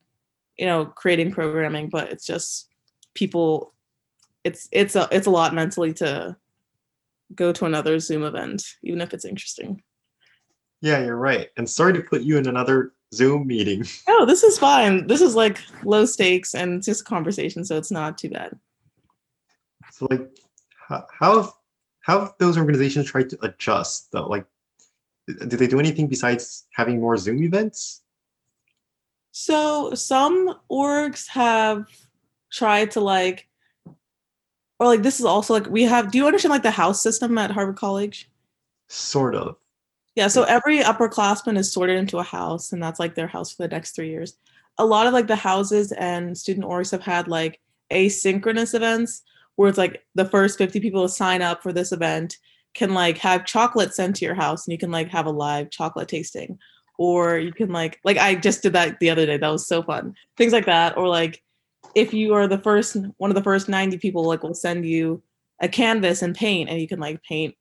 you 0.58 0.66
know, 0.66 0.86
creating 0.86 1.32
programming, 1.32 1.90
but 1.90 2.12
it's 2.12 2.26
just 2.26 2.70
people 3.14 3.74
it's 4.44 4.70
it's 4.72 4.96
a 4.96 5.08
it's 5.12 5.28
a 5.28 5.32
lot 5.32 5.54
mentally 5.54 5.94
to 5.94 6.38
go 7.34 7.52
to 7.52 7.66
another 7.66 8.00
Zoom 8.00 8.24
event, 8.24 8.64
even 8.84 9.02
if 9.02 9.14
it's 9.14 9.26
interesting. 9.26 9.82
Yeah, 10.82 11.04
you're 11.04 11.18
right. 11.18 11.50
And 11.58 11.68
sorry 11.68 11.94
to 11.94 12.02
put 12.02 12.22
you 12.22 12.38
in 12.38 12.48
another 12.48 12.94
Zoom 13.14 13.48
meeting. 13.48 13.86
Oh, 14.08 14.26
this 14.26 14.44
is 14.44 14.58
fine. 14.58 15.08
This 15.08 15.20
is 15.22 15.36
like 15.36 15.60
low 15.84 16.06
stakes 16.06 16.56
and 16.56 16.78
it's 16.78 16.86
just 16.86 17.02
a 17.02 17.06
conversation, 17.06 17.66
so 17.66 17.78
it's 17.78 17.92
not 17.92 18.18
too 18.18 18.30
bad. 18.30 18.58
So 19.92 20.08
like, 20.10 20.30
how 20.88 21.06
how 21.12 21.42
have, 21.42 21.52
how 22.02 22.20
have 22.22 22.34
those 22.40 22.58
organizations 22.58 23.08
tried 23.08 23.30
to 23.32 23.38
adjust 23.46 24.12
though? 24.12 24.28
Like, 24.28 24.46
do 25.28 25.58
they 25.58 25.68
do 25.68 25.80
anything 25.80 26.08
besides 26.08 26.68
having 26.74 27.00
more 27.00 27.18
Zoom 27.18 27.44
events? 27.44 28.02
So 29.32 29.94
some 29.94 30.56
orgs 30.72 31.28
have 31.28 31.88
tried 32.52 32.92
to 32.92 33.02
like, 33.02 33.48
or 34.80 34.88
like 34.88 35.04
this 35.04 35.20
is 35.20 35.26
also 35.26 35.54
like 35.54 35.68
we 35.68 35.84
have. 35.84 36.12
Do 36.12 36.18
you 36.18 36.26
understand 36.26 36.52
like 36.52 36.64
the 36.64 36.72
house 36.72 37.02
system 37.02 37.38
at 37.38 37.52
Harvard 37.52 37.76
College? 37.76 38.30
Sort 38.88 39.36
of. 39.36 39.58
Yeah. 40.16 40.28
So 40.28 40.44
every 40.44 40.80
upperclassman 40.80 41.58
is 41.58 41.72
sorted 41.72 41.98
into 41.98 42.20
a 42.20 42.24
house, 42.24 42.72
and 42.72 42.82
that's 42.82 43.00
like 43.00 43.16
their 43.16 43.28
house 43.28 43.52
for 43.52 43.64
the 43.64 43.70
next 43.70 43.96
three 43.96 44.10
years. 44.10 44.38
A 44.78 44.86
lot 44.86 45.08
of 45.08 45.14
like 45.14 45.28
the 45.28 45.36
houses 45.36 45.92
and 45.94 46.38
student 46.38 46.66
orgs 46.66 46.92
have 46.92 47.02
had 47.02 47.28
like 47.28 47.60
asynchronous 47.92 48.74
events 48.74 49.24
where 49.56 49.70
it's 49.70 49.78
like 49.78 50.04
the 50.16 50.26
first 50.26 50.58
50 50.58 50.80
people 50.80 51.04
to 51.04 51.10
sign 51.10 51.42
up 51.42 51.64
for 51.64 51.72
this 51.72 51.92
event 51.92 52.38
can 52.76 52.94
like 52.94 53.18
have 53.18 53.46
chocolate 53.46 53.94
sent 53.94 54.18
to 54.18 54.26
your 54.26 54.36
house 54.36 54.66
and 54.66 54.72
you 54.72 54.78
can 54.78 54.92
like 54.92 55.10
have 55.10 55.26
a 55.26 55.32
live 55.32 55.72
chocolate 55.72 56.08
tasting. 56.08 56.60
Or 56.98 57.38
you 57.38 57.52
can 57.52 57.72
like 57.72 58.00
like 58.06 58.18
i 58.18 58.36
just 58.36 58.64
did 58.64 58.74
that 58.74 59.00
the 59.00 59.10
other 59.10 59.26
day 59.26 59.38
that 59.38 59.50
was 59.50 59.68
so 59.68 59.82
fun. 59.82 60.16
Things 60.38 60.54
like 60.54 60.66
that. 60.66 60.98
Or 60.98 61.08
like 61.08 61.42
if 61.96 62.14
you 62.14 62.34
are 62.34 62.48
the 62.48 62.60
first 62.60 62.98
one 63.18 63.32
of 63.32 63.36
the 63.36 63.44
first 63.44 63.68
90 63.68 63.98
people 63.98 64.24
like 64.24 64.44
will 64.44 64.54
send 64.54 64.86
you 64.86 65.24
a 65.62 65.68
canvas 65.68 66.22
and 66.22 66.36
paint 66.36 66.70
and 66.70 66.80
you 66.80 66.88
can 66.88 67.00
like 67.00 67.24
paint 67.24 67.56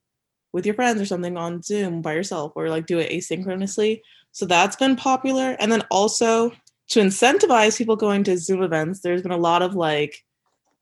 with 0.53 0.66
your 0.66 0.74
friends 0.74 1.00
or 1.00 1.07
something 1.07 1.37
on 1.37 1.62
zoom 1.62 2.03
by 2.03 2.12
yourself 2.12 2.53
or 2.55 2.68
like 2.68 2.87
do 2.87 2.98
it 2.98 3.11
asynchronously. 3.11 4.00
So 4.33 4.46
that's 4.46 4.77
been 4.77 4.96
popular. 4.96 5.57
And 5.59 5.70
then 5.70 5.83
also 5.90 6.53
to 6.88 7.00
incentivize 7.00 7.79
people 7.79 7.96
going 7.96 8.24
to 8.24 8.37
zoom 8.37 8.62
events 8.62 9.00
there's 9.00 9.22
been 9.22 9.33
a 9.33 9.37
lot 9.37 9.62
of 9.62 9.74
like 9.74 10.24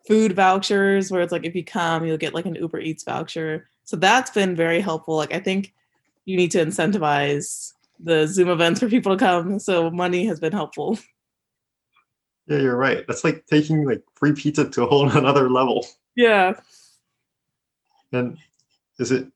food 0.06 0.32
vouchers 0.32 1.10
where 1.10 1.22
it's 1.22 1.32
like 1.32 1.44
if 1.44 1.54
you 1.54 1.64
come 1.64 2.04
you'll 2.04 2.16
get 2.16 2.34
like 2.34 2.46
an 2.46 2.56
uber 2.56 2.80
eats 2.80 3.04
voucher 3.04 3.68
so 3.84 3.96
that's 3.96 4.30
been 4.30 4.54
very 4.56 4.80
helpful 4.80 5.16
like 5.16 5.32
i 5.32 5.40
think 5.40 5.72
you 6.24 6.36
need 6.36 6.50
to 6.52 6.64
incentivize 6.64 7.72
the 8.02 8.26
Zoom 8.26 8.48
events 8.48 8.80
for 8.80 8.88
people 8.88 9.16
to 9.16 9.24
come. 9.24 9.58
So 9.58 9.90
money 9.90 10.26
has 10.26 10.40
been 10.40 10.52
helpful. 10.52 10.98
Yeah, 12.48 12.58
you're 12.58 12.76
right. 12.76 13.04
That's 13.06 13.22
like 13.22 13.46
taking 13.46 13.86
like 13.86 14.02
free 14.16 14.32
pizza 14.32 14.68
to 14.68 14.82
a 14.82 14.86
whole 14.86 15.08
another 15.16 15.48
level. 15.48 15.86
Yeah. 16.16 16.54
And 18.10 18.36
is 18.98 19.12
it 19.12 19.28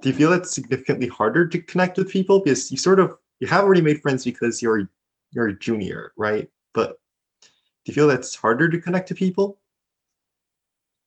do 0.00 0.08
you 0.08 0.14
feel 0.14 0.32
it's 0.32 0.54
significantly 0.54 1.08
harder 1.08 1.46
to 1.46 1.60
connect 1.60 1.98
with 1.98 2.10
people 2.10 2.40
because 2.40 2.72
you 2.72 2.78
sort 2.78 3.00
of 3.00 3.18
you 3.40 3.46
have 3.48 3.64
already 3.64 3.82
made 3.82 4.00
friends 4.00 4.24
because 4.24 4.62
you're 4.62 4.88
you're 5.32 5.48
a 5.48 5.58
junior, 5.58 6.12
right? 6.16 6.48
But 6.72 6.98
do 7.42 7.48
you 7.84 7.92
feel 7.92 8.08
that's 8.08 8.34
harder 8.34 8.70
to 8.70 8.80
connect 8.80 9.08
to 9.08 9.14
people? 9.14 9.58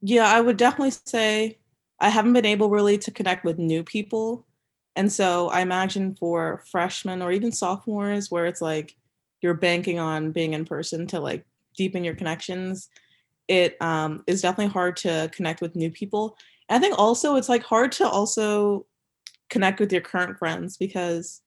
Yeah, 0.01 0.31
I 0.31 0.41
would 0.41 0.57
definitely 0.57 0.91
say 0.91 1.57
I 2.01 2.09
haven't 2.09 2.33
been 2.33 2.45
able 2.45 2.69
really 2.69 2.97
to 2.97 3.11
connect 3.11 3.45
with 3.45 3.59
new 3.59 3.83
people. 3.83 4.45
And 4.95 5.09
so 5.11 5.49
I 5.49 5.61
imagine 5.61 6.15
for 6.15 6.63
freshmen 6.69 7.21
or 7.21 7.31
even 7.31 7.51
sophomores 7.51 8.29
where 8.29 8.47
it's 8.47 8.61
like 8.61 8.95
you're 9.41 9.53
banking 9.53 9.99
on 9.99 10.31
being 10.31 10.53
in 10.53 10.65
person 10.65 11.07
to 11.07 11.19
like 11.19 11.45
deepen 11.77 12.03
your 12.03 12.15
connections, 12.15 12.89
it 13.47 13.79
um, 13.81 14.23
is 14.27 14.41
definitely 14.41 14.73
hard 14.73 14.97
to 14.97 15.29
connect 15.31 15.61
with 15.61 15.75
new 15.75 15.91
people. 15.91 16.37
And 16.67 16.77
I 16.77 16.79
think 16.79 16.97
also 16.97 17.35
it's 17.35 17.49
like 17.49 17.63
hard 17.63 17.91
to 17.93 18.09
also 18.09 18.85
connect 19.49 19.79
with 19.79 19.91
your 19.91 20.01
current 20.01 20.37
friends 20.39 20.77
because 20.77 21.41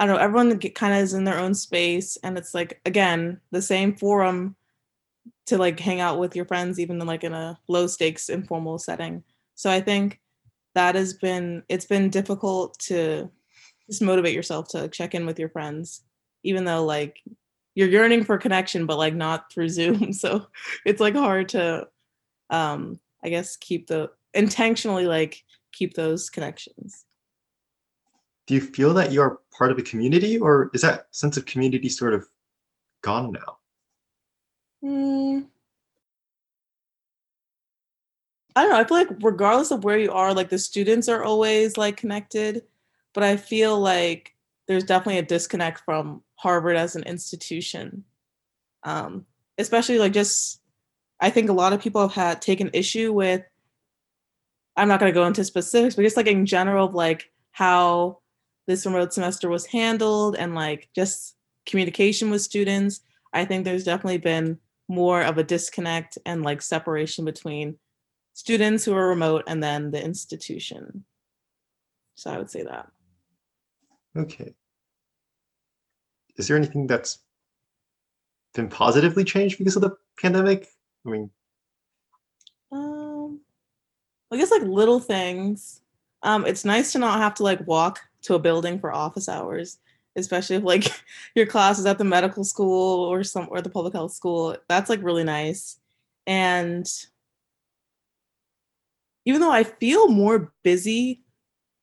I 0.00 0.06
don't 0.06 0.16
know, 0.16 0.20
everyone 0.20 0.58
kind 0.58 0.94
of 0.94 1.00
is 1.00 1.14
in 1.14 1.24
their 1.24 1.38
own 1.38 1.54
space. 1.54 2.16
And 2.22 2.36
it's 2.36 2.54
like, 2.54 2.80
again, 2.84 3.40
the 3.50 3.62
same 3.62 3.94
forum 3.96 4.56
to 5.46 5.58
like 5.58 5.78
hang 5.80 6.00
out 6.00 6.18
with 6.18 6.36
your 6.36 6.44
friends, 6.44 6.78
even 6.78 6.98
like 7.00 7.24
in 7.24 7.32
a 7.32 7.58
low 7.68 7.86
stakes 7.86 8.28
informal 8.28 8.78
setting. 8.78 9.24
So 9.58 9.70
I 9.70 9.80
think 9.80 10.20
that 10.74 10.94
has 10.94 11.14
been, 11.14 11.62
it's 11.68 11.84
been 11.84 12.10
difficult 12.10 12.78
to 12.80 13.28
just 13.90 14.02
motivate 14.02 14.34
yourself 14.34 14.68
to 14.68 14.88
check 14.88 15.14
in 15.14 15.26
with 15.26 15.38
your 15.38 15.48
friends, 15.48 16.02
even 16.44 16.64
though 16.64 16.84
like 16.84 17.20
you're 17.74 17.88
yearning 17.88 18.24
for 18.24 18.38
connection, 18.38 18.86
but 18.86 18.98
like 18.98 19.14
not 19.14 19.52
through 19.52 19.68
Zoom. 19.78 20.12
So 20.12 20.46
it's 20.86 21.00
like 21.00 21.14
hard 21.14 21.48
to, 21.50 21.88
um, 22.50 23.00
I 23.24 23.28
guess, 23.28 23.56
keep 23.56 23.88
the 23.88 24.10
intentionally 24.34 25.06
like 25.06 25.42
keep 25.72 25.94
those 25.94 26.30
connections 26.30 27.04
do 28.48 28.54
you 28.54 28.60
feel 28.62 28.94
that 28.94 29.12
you're 29.12 29.40
part 29.56 29.70
of 29.70 29.78
a 29.78 29.82
community 29.82 30.38
or 30.38 30.70
is 30.72 30.80
that 30.80 31.06
sense 31.10 31.36
of 31.36 31.44
community 31.44 31.88
sort 31.88 32.14
of 32.14 32.26
gone 33.02 33.30
now? 33.30 33.58
Mm. 34.82 35.46
I 38.58 38.62
don't 38.62 38.72
know. 38.72 38.78
I 38.78 38.84
feel 38.84 38.96
like 38.96 39.22
regardless 39.22 39.70
of 39.70 39.84
where 39.84 39.98
you 39.98 40.10
are, 40.10 40.34
like 40.34 40.48
the 40.48 40.58
students 40.58 41.08
are 41.08 41.22
always 41.22 41.76
like 41.76 41.96
connected, 41.96 42.64
but 43.14 43.22
I 43.22 43.36
feel 43.36 43.78
like 43.78 44.34
there's 44.66 44.82
definitely 44.82 45.18
a 45.18 45.22
disconnect 45.22 45.82
from 45.84 46.24
Harvard 46.34 46.76
as 46.76 46.96
an 46.96 47.04
institution. 47.04 48.02
Um, 48.82 49.26
especially 49.58 50.00
like 50.00 50.12
just 50.12 50.60
I 51.20 51.30
think 51.30 51.48
a 51.48 51.52
lot 51.52 51.72
of 51.72 51.80
people 51.80 52.00
have 52.00 52.12
had 52.12 52.42
taken 52.42 52.70
issue 52.72 53.12
with 53.12 53.44
I'm 54.76 54.88
not 54.88 54.98
going 54.98 55.12
to 55.12 55.14
go 55.14 55.26
into 55.26 55.44
specifics, 55.44 55.94
but 55.94 56.02
just 56.02 56.16
like 56.16 56.26
in 56.26 56.44
general 56.44 56.88
of 56.88 56.94
like 56.94 57.30
how 57.52 58.18
this 58.66 58.84
remote 58.84 59.12
semester 59.12 59.48
was 59.48 59.66
handled 59.66 60.34
and 60.34 60.56
like 60.56 60.88
just 60.96 61.36
communication 61.64 62.28
with 62.28 62.42
students, 62.42 63.02
I 63.32 63.44
think 63.44 63.64
there's 63.64 63.84
definitely 63.84 64.18
been 64.18 64.58
more 64.88 65.22
of 65.22 65.38
a 65.38 65.44
disconnect 65.44 66.18
and 66.26 66.42
like 66.42 66.60
separation 66.60 67.24
between 67.24 67.78
students 68.38 68.84
who 68.84 68.94
are 68.94 69.08
remote 69.08 69.42
and 69.48 69.60
then 69.60 69.90
the 69.90 70.00
institution. 70.00 71.04
So 72.14 72.30
I 72.30 72.38
would 72.38 72.48
say 72.48 72.62
that. 72.62 72.86
Okay. 74.16 74.54
Is 76.36 76.46
there 76.46 76.56
anything 76.56 76.86
that's 76.86 77.18
been 78.54 78.68
positively 78.68 79.24
changed 79.24 79.58
because 79.58 79.74
of 79.74 79.82
the 79.82 79.96
pandemic? 80.22 80.68
I 81.04 81.10
mean, 81.10 81.30
um, 82.70 83.40
I 84.30 84.36
guess 84.36 84.52
like 84.52 84.62
little 84.62 85.00
things. 85.00 85.80
Um, 86.22 86.46
it's 86.46 86.64
nice 86.64 86.92
to 86.92 87.00
not 87.00 87.18
have 87.18 87.34
to 87.34 87.42
like 87.42 87.66
walk 87.66 87.98
to 88.22 88.34
a 88.34 88.38
building 88.38 88.78
for 88.78 88.92
office 88.92 89.28
hours, 89.28 89.78
especially 90.14 90.54
if 90.54 90.62
like 90.62 90.92
your 91.34 91.46
class 91.46 91.80
is 91.80 91.86
at 91.86 91.98
the 91.98 92.04
medical 92.04 92.44
school 92.44 93.04
or 93.04 93.24
some 93.24 93.48
or 93.50 93.60
the 93.60 93.68
public 93.68 93.94
health 93.94 94.12
school. 94.12 94.56
That's 94.68 94.88
like 94.88 95.02
really 95.02 95.24
nice. 95.24 95.80
And 96.24 96.88
even 99.28 99.42
though 99.42 99.52
I 99.52 99.62
feel 99.62 100.08
more 100.08 100.54
busy 100.62 101.20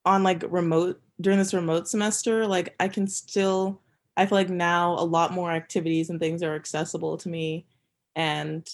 on 0.03 0.23
like 0.23 0.43
remote 0.49 0.99
during 1.21 1.37
this 1.37 1.53
remote 1.53 1.87
semester, 1.87 2.47
like 2.47 2.73
I 2.79 2.87
can 2.87 3.05
still 3.05 3.83
I 4.17 4.25
feel 4.25 4.39
like 4.39 4.49
now 4.49 4.93
a 4.93 5.05
lot 5.05 5.31
more 5.31 5.51
activities 5.51 6.09
and 6.09 6.19
things 6.19 6.41
are 6.41 6.55
accessible 6.55 7.17
to 7.17 7.29
me 7.29 7.67
and 8.15 8.67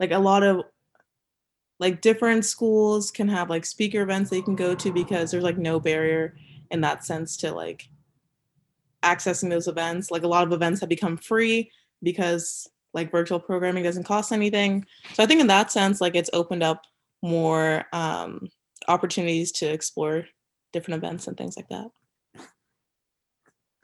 like 0.00 0.10
a 0.10 0.18
lot 0.18 0.42
of 0.42 0.62
like 1.78 2.00
different 2.00 2.46
schools 2.46 3.10
can 3.10 3.28
have 3.28 3.50
like 3.50 3.66
speaker 3.66 4.00
events 4.00 4.32
you 4.32 4.42
can 4.42 4.56
go 4.56 4.74
to 4.74 4.90
because 4.90 5.30
there's 5.30 5.44
like 5.44 5.58
no 5.58 5.78
barrier 5.78 6.34
in 6.70 6.80
that 6.80 7.04
sense 7.04 7.36
to 7.36 7.52
like 7.52 7.90
accessing 9.02 9.50
those 9.50 9.68
events. 9.68 10.10
Like 10.10 10.22
a 10.22 10.28
lot 10.28 10.46
of 10.46 10.52
events 10.54 10.80
have 10.80 10.88
become 10.88 11.18
free 11.18 11.70
because 12.02 12.70
like 12.94 13.10
virtual 13.10 13.38
programming 13.38 13.84
doesn't 13.84 14.04
cost 14.04 14.32
anything. 14.32 14.86
So 15.12 15.22
I 15.22 15.26
think 15.26 15.42
in 15.42 15.46
that 15.48 15.70
sense, 15.70 16.00
like 16.00 16.16
it's 16.16 16.30
opened 16.32 16.62
up 16.62 16.80
more 17.22 17.84
um, 17.92 18.48
opportunities 18.88 19.52
to 19.52 19.66
explore 19.66 20.24
different 20.72 21.02
events 21.02 21.26
and 21.26 21.36
things 21.36 21.56
like 21.56 21.68
that. 21.68 21.90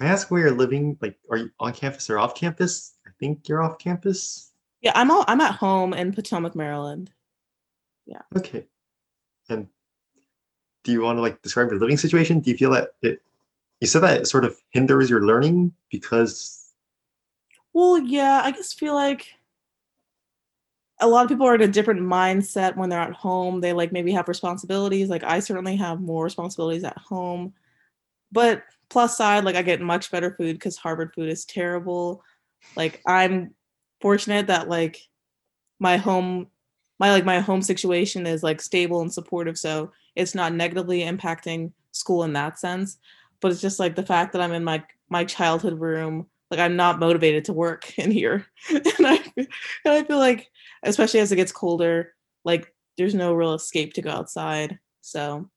I 0.01 0.07
ask 0.07 0.31
where 0.31 0.41
you're 0.41 0.51
living? 0.51 0.99
Like, 1.01 1.17
are 1.31 1.37
you 1.37 1.51
on 1.61 1.73
campus 1.73 2.11
or 2.11 2.19
off 2.19 2.35
campus? 2.35 2.95
I 3.07 3.11
think 3.21 3.49
you're 3.49 3.63
off 3.63 3.79
campus. 3.79 4.51
Yeah, 4.81 4.93
I'm 4.95 5.11
all, 5.11 5.25
I'm 5.29 5.41
at 5.41 5.55
home 5.55 5.95
in 5.95 6.13
Potomac, 6.13 6.57
Maryland. 6.57 7.11
Yeah. 8.05 8.23
Okay. 8.37 8.67
And 9.49 9.69
do 10.83 10.91
you 10.91 11.03
want 11.03 11.19
to 11.19 11.23
like 11.23 11.41
describe 11.43 11.71
your 11.71 11.79
living 11.79 11.97
situation? 11.97 12.41
Do 12.41 12.51
you 12.51 12.57
feel 12.57 12.71
that 12.73 12.91
it 13.03 13.23
you 13.83 13.89
said 13.89 14.03
that 14.03 14.21
it 14.21 14.27
sort 14.29 14.45
of 14.45 14.57
hinders 14.71 15.11
your 15.11 15.27
learning 15.27 15.73
because 15.91 16.73
well 17.73 17.99
yeah 17.99 18.41
i 18.45 18.53
just 18.53 18.79
feel 18.79 18.95
like 18.95 19.35
a 21.03 21.09
lot 21.09 21.25
of 21.25 21.29
people 21.29 21.47
are 21.47 21.57
in 21.57 21.63
a 21.63 21.69
different 21.69 22.01
mindset 22.01 22.77
when 22.77 22.89
they're 22.89 23.01
at 23.01 23.13
home. 23.13 23.61
They 23.61 23.73
like 23.73 23.93
maybe 23.93 24.13
have 24.13 24.29
responsibilities. 24.29 25.11
Like 25.11 25.25
i 25.25 25.41
certainly 25.41 25.77
have 25.77 26.01
more 26.01 26.25
responsibilities 26.25 26.85
at 26.85 26.97
home. 26.97 27.53
But 28.31 28.63
plus 28.89 29.17
side 29.17 29.45
like 29.45 29.57
i 29.57 29.63
get 29.63 29.81
much 29.81 30.11
better 30.11 30.35
food 30.39 30.55
because 30.55 30.77
harvard 30.77 31.13
food 31.15 31.29
is 31.29 31.45
terrible. 31.45 32.23
Like 32.77 33.03
i'm 33.07 33.55
fortunate 34.01 34.47
that 34.47 34.69
like 34.69 35.01
my 35.79 35.97
home 35.97 36.47
my 36.99 37.11
like 37.11 37.25
my 37.25 37.41
home 37.41 37.63
situation 37.63 38.27
is 38.27 38.43
like 38.43 38.61
stable 38.61 39.01
and 39.01 39.13
supportive 39.13 39.59
so 39.59 39.91
it's 40.15 40.35
not 40.35 40.53
negatively 40.53 41.01
impacting 41.01 41.73
school 41.91 42.23
in 42.23 42.33
that 42.35 42.59
sense. 42.59 42.99
But 43.41 43.51
it's 43.51 43.61
just 43.61 43.81
like 43.81 43.97
the 43.97 44.07
fact 44.07 44.33
that 44.33 44.43
i'm 44.43 44.53
in 44.53 44.65
my 44.65 44.85
my 45.11 45.25
childhood 45.25 45.81
room 45.81 46.27
like 46.53 46.61
i'm 46.61 46.77
not 46.77 47.01
motivated 47.01 47.47
to 47.47 47.53
work 47.53 47.99
in 47.99 48.11
here. 48.13 48.47
And 48.71 49.07
i 49.07 49.19
and 49.37 49.49
i 49.87 50.05
feel 50.05 50.19
like 50.19 50.49
especially 50.85 51.21
as 51.21 51.33
it 51.33 51.37
gets 51.37 51.51
colder 51.51 52.15
like 52.45 52.73
there's 52.99 53.15
no 53.15 53.33
real 53.33 53.55
escape 53.55 53.95
to 53.95 54.03
go 54.03 54.11
outside. 54.11 54.79
So 55.01 55.49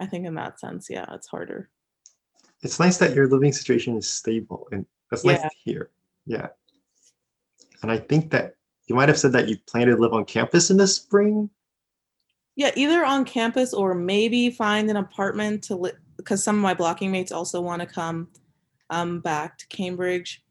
i 0.00 0.06
think 0.06 0.24
in 0.26 0.34
that 0.36 0.58
sense 0.60 0.88
yeah 0.88 1.06
it's 1.12 1.26
harder. 1.26 1.68
It's 2.62 2.80
nice 2.80 2.96
that 2.98 3.14
your 3.14 3.28
living 3.28 3.52
situation 3.52 3.96
is 3.96 4.08
stable 4.08 4.68
and 4.72 4.86
that's 5.10 5.24
nice 5.24 5.40
Yeah. 5.40 5.48
to 5.48 5.56
hear. 5.64 5.90
Yeah. 6.24 6.48
And 7.82 7.90
i 7.90 7.98
think 7.98 8.30
that 8.30 8.54
you 8.86 8.94
might 8.94 9.08
have 9.08 9.18
said 9.18 9.32
that 9.32 9.48
you 9.48 9.56
plan 9.66 9.88
to 9.88 9.96
live 9.96 10.12
on 10.12 10.24
campus 10.24 10.70
in 10.70 10.76
the 10.76 10.86
spring? 10.86 11.50
Yeah, 12.54 12.70
either 12.76 13.04
on 13.04 13.24
campus 13.24 13.74
or 13.74 13.94
maybe 13.94 14.50
find 14.50 14.88
an 14.88 14.96
apartment 14.96 15.64
to 15.64 15.74
live 15.74 15.96
because 16.16 16.44
some 16.44 16.54
of 16.54 16.62
my 16.62 16.74
blocking 16.74 17.10
mates 17.10 17.32
also 17.32 17.60
want 17.60 17.80
to 17.80 17.86
come 17.86 18.28
um 18.90 19.18
back 19.20 19.58
to 19.58 19.66
Cambridge. 19.66 20.43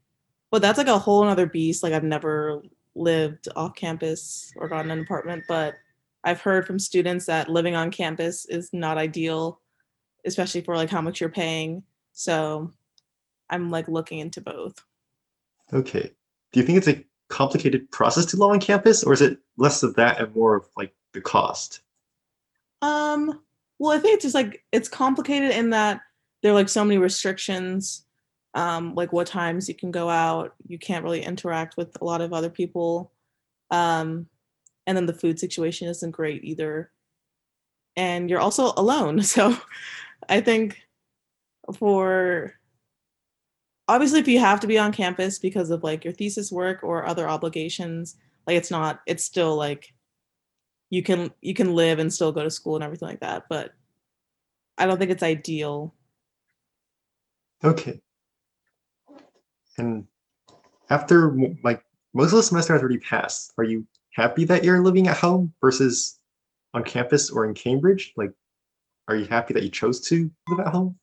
But 0.54 0.62
that's 0.62 0.78
like 0.78 0.86
a 0.86 1.00
whole 1.00 1.24
other 1.24 1.46
beast. 1.46 1.82
Like 1.82 1.92
I've 1.92 2.04
never 2.04 2.62
lived 2.94 3.48
off 3.56 3.74
campus 3.74 4.52
or 4.54 4.68
gotten 4.68 4.92
an 4.92 5.00
apartment, 5.00 5.42
but 5.48 5.74
I've 6.22 6.40
heard 6.40 6.64
from 6.64 6.78
students 6.78 7.26
that 7.26 7.48
living 7.48 7.74
on 7.74 7.90
campus 7.90 8.46
is 8.46 8.70
not 8.72 8.96
ideal, 8.96 9.60
especially 10.24 10.60
for 10.60 10.76
like 10.76 10.90
how 10.90 11.00
much 11.00 11.20
you're 11.20 11.28
paying. 11.28 11.82
So 12.12 12.70
I'm 13.50 13.72
like 13.72 13.88
looking 13.88 14.20
into 14.20 14.40
both. 14.40 14.80
okay 15.72 16.12
do 16.52 16.60
you 16.60 16.64
think 16.64 16.78
it's 16.78 16.86
a 16.86 17.04
complicated 17.30 17.90
process 17.90 18.24
to 18.26 18.36
live 18.36 18.50
on 18.50 18.60
campus 18.60 19.02
or 19.02 19.12
is 19.12 19.22
it 19.22 19.38
less 19.56 19.82
of 19.82 19.96
that 19.96 20.20
and 20.20 20.32
more 20.36 20.54
of 20.54 20.68
like 20.76 20.94
the 21.14 21.20
cost 21.20 21.80
Um, 22.80 23.40
well, 23.80 23.90
I 23.90 23.98
think 23.98 24.14
it's 24.14 24.22
just 24.22 24.36
like 24.36 24.62
it's 24.70 24.88
complicated 24.88 25.50
in 25.50 25.70
that 25.70 26.02
there 26.42 26.52
are 26.52 26.54
like 26.54 26.68
so 26.68 26.84
many 26.84 26.98
restrictions, 26.98 28.03
um, 28.54 28.94
like 28.94 29.12
what 29.12 29.26
times 29.26 29.68
you 29.68 29.74
can 29.74 29.90
go 29.90 30.08
out, 30.08 30.54
you 30.66 30.78
can't 30.78 31.04
really 31.04 31.22
interact 31.22 31.76
with 31.76 32.00
a 32.00 32.04
lot 32.04 32.20
of 32.20 32.32
other 32.32 32.50
people. 32.50 33.12
Um, 33.70 34.26
and 34.86 34.96
then 34.96 35.06
the 35.06 35.12
food 35.12 35.38
situation 35.38 35.88
isn't 35.88 36.12
great 36.12 36.44
either. 36.44 36.90
And 37.96 38.30
you're 38.30 38.40
also 38.40 38.72
alone. 38.76 39.20
So 39.22 39.56
I 40.28 40.40
think 40.40 40.80
for 41.78 42.54
obviously 43.88 44.20
if 44.20 44.28
you 44.28 44.38
have 44.38 44.60
to 44.60 44.66
be 44.66 44.78
on 44.78 44.92
campus 44.92 45.38
because 45.38 45.70
of 45.70 45.82
like 45.82 46.04
your 46.04 46.12
thesis 46.12 46.52
work 46.52 46.82
or 46.82 47.06
other 47.06 47.28
obligations, 47.28 48.16
like 48.46 48.56
it's 48.56 48.70
not 48.70 49.00
it's 49.06 49.24
still 49.24 49.56
like 49.56 49.92
you 50.90 51.02
can 51.02 51.32
you 51.40 51.54
can 51.54 51.74
live 51.74 51.98
and 51.98 52.12
still 52.12 52.32
go 52.32 52.44
to 52.44 52.50
school 52.50 52.76
and 52.76 52.84
everything 52.84 53.08
like 53.08 53.20
that, 53.20 53.44
but 53.48 53.72
I 54.78 54.86
don't 54.86 54.98
think 54.98 55.10
it's 55.10 55.22
ideal. 55.22 55.94
Okay. 57.62 58.00
And 59.78 60.06
after 60.90 61.36
like 61.62 61.84
most 62.12 62.32
of 62.32 62.36
the 62.36 62.42
semester 62.42 62.72
has 62.72 62.82
already 62.82 62.98
passed, 62.98 63.52
are 63.58 63.64
you 63.64 63.86
happy 64.12 64.44
that 64.44 64.64
you're 64.64 64.82
living 64.82 65.08
at 65.08 65.16
home 65.16 65.52
versus 65.60 66.18
on 66.72 66.84
campus 66.84 67.30
or 67.30 67.44
in 67.44 67.54
Cambridge? 67.54 68.12
Like, 68.16 68.32
are 69.08 69.16
you 69.16 69.26
happy 69.26 69.54
that 69.54 69.62
you 69.62 69.70
chose 69.70 70.00
to 70.08 70.30
live 70.48 70.60
at 70.60 70.72
home? 70.72 70.98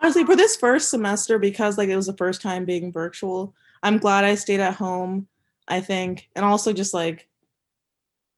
honestly 0.00 0.24
for 0.24 0.36
this 0.36 0.56
first 0.56 0.90
semester 0.90 1.38
because 1.38 1.78
like 1.78 1.88
it 1.88 1.96
was 1.96 2.06
the 2.06 2.16
first 2.16 2.42
time 2.42 2.64
being 2.64 2.92
virtual 2.92 3.54
i'm 3.82 3.98
glad 3.98 4.24
i 4.24 4.34
stayed 4.34 4.60
at 4.60 4.74
home 4.74 5.26
i 5.68 5.80
think 5.80 6.28
and 6.36 6.44
also 6.44 6.72
just 6.72 6.94
like 6.94 7.28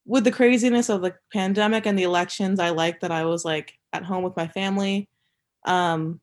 with 0.07 0.25
the 0.25 0.31
craziness 0.31 0.88
of 0.88 1.03
the 1.03 1.14
pandemic 1.33 1.87
and 1.87 1.99
the 1.99 2.05
elections 2.05 2.61
i 2.61 2.71
like 2.71 3.01
that 3.01 3.11
i 3.11 3.25
was 3.25 3.44
like 3.44 3.79
at 3.92 4.05
home 4.05 4.23
with 4.23 4.37
my 4.37 4.49
family 4.49 5.09
um 5.66 6.21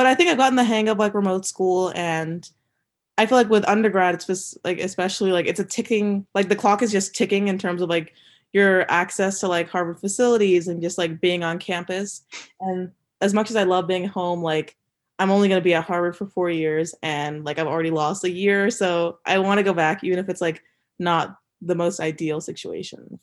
but 0.00 0.06
i 0.06 0.14
think 0.14 0.30
i've 0.30 0.38
gotten 0.38 0.56
the 0.56 0.64
hang 0.64 0.88
of 0.88 0.98
like 0.98 1.14
remote 1.14 1.44
school 1.44 1.92
and 1.94 2.50
i 3.18 3.26
feel 3.26 3.36
like 3.36 3.50
with 3.50 3.68
undergrad 3.68 4.14
it's 4.14 4.26
just 4.26 4.56
like 4.64 4.78
especially 4.78 5.30
like 5.30 5.46
it's 5.46 5.60
a 5.60 5.64
ticking 5.64 6.26
like 6.34 6.48
the 6.48 6.56
clock 6.56 6.82
is 6.82 6.90
just 6.90 7.14
ticking 7.14 7.48
in 7.48 7.58
terms 7.58 7.82
of 7.82 7.88
like 7.88 8.14
your 8.52 8.90
access 8.90 9.40
to 9.40 9.46
like 9.46 9.68
harvard 9.68 10.00
facilities 10.00 10.68
and 10.68 10.82
just 10.82 10.98
like 10.98 11.20
being 11.20 11.44
on 11.44 11.58
campus 11.58 12.22
and 12.60 12.90
as 13.20 13.34
much 13.34 13.50
as 13.50 13.56
I 13.56 13.64
love 13.64 13.86
being 13.86 14.06
home, 14.06 14.42
like 14.42 14.76
I'm 15.18 15.30
only 15.30 15.48
going 15.48 15.60
to 15.60 15.64
be 15.64 15.74
at 15.74 15.84
Harvard 15.84 16.16
for 16.16 16.26
four 16.26 16.50
years 16.50 16.94
and 17.02 17.44
like 17.44 17.58
I've 17.58 17.66
already 17.66 17.90
lost 17.90 18.24
a 18.24 18.30
year. 18.30 18.70
So 18.70 19.18
I 19.26 19.38
want 19.38 19.58
to 19.58 19.64
go 19.64 19.74
back, 19.74 20.02
even 20.02 20.18
if 20.18 20.28
it's 20.28 20.40
like 20.40 20.62
not 20.98 21.36
the 21.60 21.74
most 21.74 22.00
ideal 22.00 22.40
situation. 22.40 23.20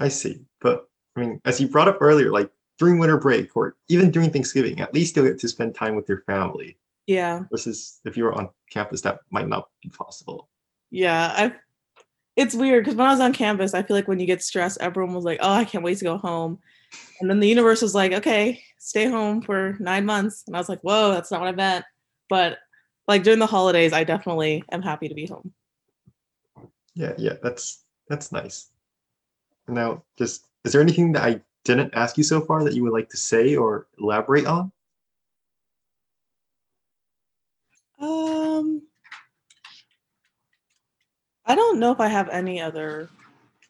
I 0.00 0.08
see. 0.08 0.40
But 0.60 0.88
I 1.16 1.20
mean, 1.20 1.40
as 1.44 1.60
you 1.60 1.68
brought 1.68 1.88
up 1.88 1.98
earlier, 2.00 2.30
like 2.30 2.50
during 2.82 2.98
winter 2.98 3.16
break 3.16 3.56
or 3.56 3.76
even 3.86 4.10
during 4.10 4.28
Thanksgiving, 4.28 4.80
at 4.80 4.92
least 4.92 5.14
you'll 5.14 5.24
get 5.24 5.38
to 5.38 5.46
spend 5.46 5.72
time 5.72 5.94
with 5.94 6.08
your 6.08 6.22
family. 6.22 6.76
Yeah. 7.06 7.44
Versus 7.48 8.00
if 8.04 8.16
you 8.16 8.24
were 8.24 8.34
on 8.34 8.48
campus, 8.70 9.02
that 9.02 9.20
might 9.30 9.46
not 9.46 9.68
be 9.84 9.88
possible. 9.88 10.48
Yeah. 10.90 11.32
I, 11.36 11.52
it's 12.34 12.56
weird 12.56 12.82
because 12.82 12.96
when 12.96 13.06
I 13.06 13.12
was 13.12 13.20
on 13.20 13.34
campus, 13.34 13.72
I 13.72 13.84
feel 13.84 13.94
like 13.94 14.08
when 14.08 14.18
you 14.18 14.26
get 14.26 14.42
stressed, 14.42 14.78
everyone 14.80 15.14
was 15.14 15.24
like, 15.24 15.38
oh, 15.40 15.52
I 15.52 15.64
can't 15.64 15.84
wait 15.84 15.98
to 15.98 16.04
go 16.04 16.18
home. 16.18 16.58
And 17.20 17.30
then 17.30 17.38
the 17.38 17.48
universe 17.48 17.82
was 17.82 17.94
like, 17.94 18.14
okay, 18.14 18.60
stay 18.78 19.08
home 19.08 19.42
for 19.42 19.76
nine 19.78 20.04
months. 20.04 20.42
And 20.48 20.56
I 20.56 20.58
was 20.58 20.68
like, 20.68 20.80
whoa, 20.80 21.12
that's 21.12 21.30
not 21.30 21.40
what 21.40 21.50
I 21.50 21.52
meant. 21.52 21.84
But 22.28 22.58
like 23.06 23.22
during 23.22 23.38
the 23.38 23.46
holidays, 23.46 23.92
I 23.92 24.02
definitely 24.02 24.64
am 24.72 24.82
happy 24.82 25.08
to 25.08 25.14
be 25.14 25.26
home. 25.26 25.52
Yeah, 26.94 27.12
yeah, 27.16 27.34
that's 27.44 27.84
that's 28.08 28.32
nice. 28.32 28.70
Now, 29.68 30.02
just 30.18 30.48
is 30.64 30.72
there 30.72 30.82
anything 30.82 31.12
that 31.12 31.22
I 31.22 31.40
didn't 31.64 31.94
ask 31.94 32.18
you 32.18 32.24
so 32.24 32.40
far 32.40 32.64
that 32.64 32.74
you 32.74 32.82
would 32.82 32.92
like 32.92 33.08
to 33.10 33.16
say 33.16 33.56
or 33.56 33.86
elaborate 33.98 34.46
on? 34.46 34.72
Um, 38.00 38.82
I 41.46 41.54
don't 41.54 41.78
know 41.78 41.92
if 41.92 42.00
I 42.00 42.08
have 42.08 42.28
any 42.28 42.60
other. 42.60 43.08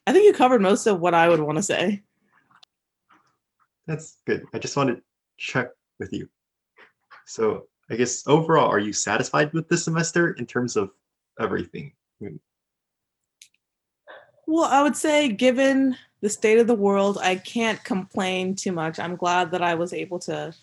I 0.07 0.11
think 0.11 0.25
you 0.25 0.33
covered 0.33 0.61
most 0.61 0.87
of 0.87 0.99
what 0.99 1.13
I 1.13 1.29
would 1.29 1.39
want 1.39 1.57
to 1.57 1.63
say. 1.63 2.01
That's 3.85 4.17
good. 4.25 4.45
I 4.53 4.59
just 4.59 4.75
wanted 4.75 4.95
to 4.95 5.03
check 5.37 5.69
with 5.99 6.13
you. 6.13 6.27
So 7.25 7.67
I 7.89 7.95
guess 7.95 8.25
overall, 8.27 8.69
are 8.69 8.79
you 8.79 8.93
satisfied 8.93 9.53
with 9.53 9.69
this 9.69 9.83
semester 9.83 10.33
in 10.33 10.45
terms 10.45 10.75
of 10.75 10.91
everything? 11.39 11.93
I 12.21 12.25
mean, 12.25 12.39
Well, 14.45 14.65
I 14.65 14.83
would 14.83 14.95
say, 14.95 15.29
given 15.29 15.97
the 16.21 16.29
state 16.29 16.59
of 16.59 16.67
the 16.67 16.75
world, 16.75 17.17
I 17.21 17.35
can't 17.35 17.83
complain 17.83 18.55
too 18.55 18.71
much. 18.71 18.99
I'm 18.99 19.15
glad 19.15 19.51
that 19.51 19.61
I 19.61 19.75
was 19.75 19.93
able 19.93 20.19
to, 20.19 20.53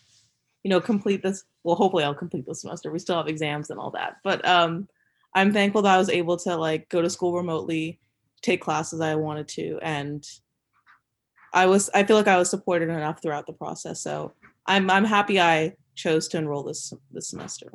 you 0.62 0.70
know, 0.70 0.80
complete 0.80 1.22
this. 1.22 1.44
Well, 1.64 1.76
hopefully, 1.76 2.04
I'll 2.04 2.14
complete 2.14 2.46
this 2.46 2.62
semester. 2.62 2.90
We 2.90 2.98
still 2.98 3.16
have 3.16 3.28
exams 3.28 3.70
and 3.70 3.78
all 3.78 3.90
that, 3.92 4.16
but 4.24 4.46
um, 4.46 4.88
I'm 5.34 5.52
thankful 5.52 5.82
that 5.82 5.94
I 5.94 5.98
was 5.98 6.10
able 6.10 6.36
to 6.38 6.56
like 6.56 6.88
go 6.88 7.02
to 7.02 7.10
school 7.10 7.34
remotely, 7.34 7.98
take 8.42 8.60
classes 8.60 9.00
I 9.00 9.14
wanted 9.14 9.48
to, 9.48 9.78
and 9.82 10.26
I 11.52 11.66
was. 11.66 11.90
I 11.94 12.04
feel 12.04 12.16
like 12.16 12.28
I 12.28 12.38
was 12.38 12.50
supported 12.50 12.88
enough 12.88 13.22
throughout 13.22 13.46
the 13.46 13.52
process. 13.52 14.00
So 14.00 14.32
I'm 14.66 14.90
I'm 14.90 15.04
happy 15.04 15.40
I 15.40 15.74
chose 15.94 16.28
to 16.28 16.38
enroll 16.38 16.62
this 16.62 16.92
this 17.12 17.28
semester. 17.28 17.72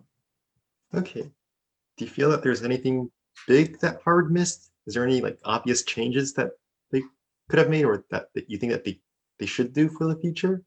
okay. 0.93 1.29
Do 1.97 2.03
you 2.03 2.11
feel 2.11 2.29
that 2.31 2.43
there's 2.43 2.63
anything 2.63 3.09
big 3.47 3.79
that 3.79 4.01
Harvard 4.03 4.31
missed? 4.31 4.71
Is 4.87 4.93
there 4.93 5.03
any 5.03 5.21
like 5.21 5.39
obvious 5.43 5.83
changes 5.83 6.33
that 6.33 6.51
they 6.91 7.03
could 7.49 7.59
have 7.59 7.69
made 7.69 7.85
or 7.85 8.05
that, 8.11 8.27
that 8.35 8.49
you 8.49 8.57
think 8.57 8.71
that 8.71 8.83
they, 8.83 8.99
they 9.39 9.45
should 9.45 9.73
do 9.73 9.89
for 9.89 10.07
the 10.07 10.15
future? 10.15 10.63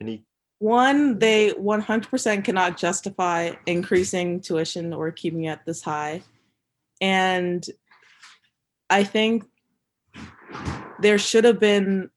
Any 0.00 0.24
One, 0.58 1.18
they 1.18 1.50
100% 1.52 2.44
cannot 2.44 2.76
justify 2.76 3.52
increasing 3.66 4.40
tuition 4.40 4.92
or 4.92 5.10
keeping 5.10 5.44
it 5.44 5.60
this 5.66 5.82
high. 5.82 6.22
And 7.00 7.66
I 8.88 9.04
think 9.04 9.44
there 11.00 11.18
should 11.18 11.44
have 11.44 11.58
been, 11.58 12.10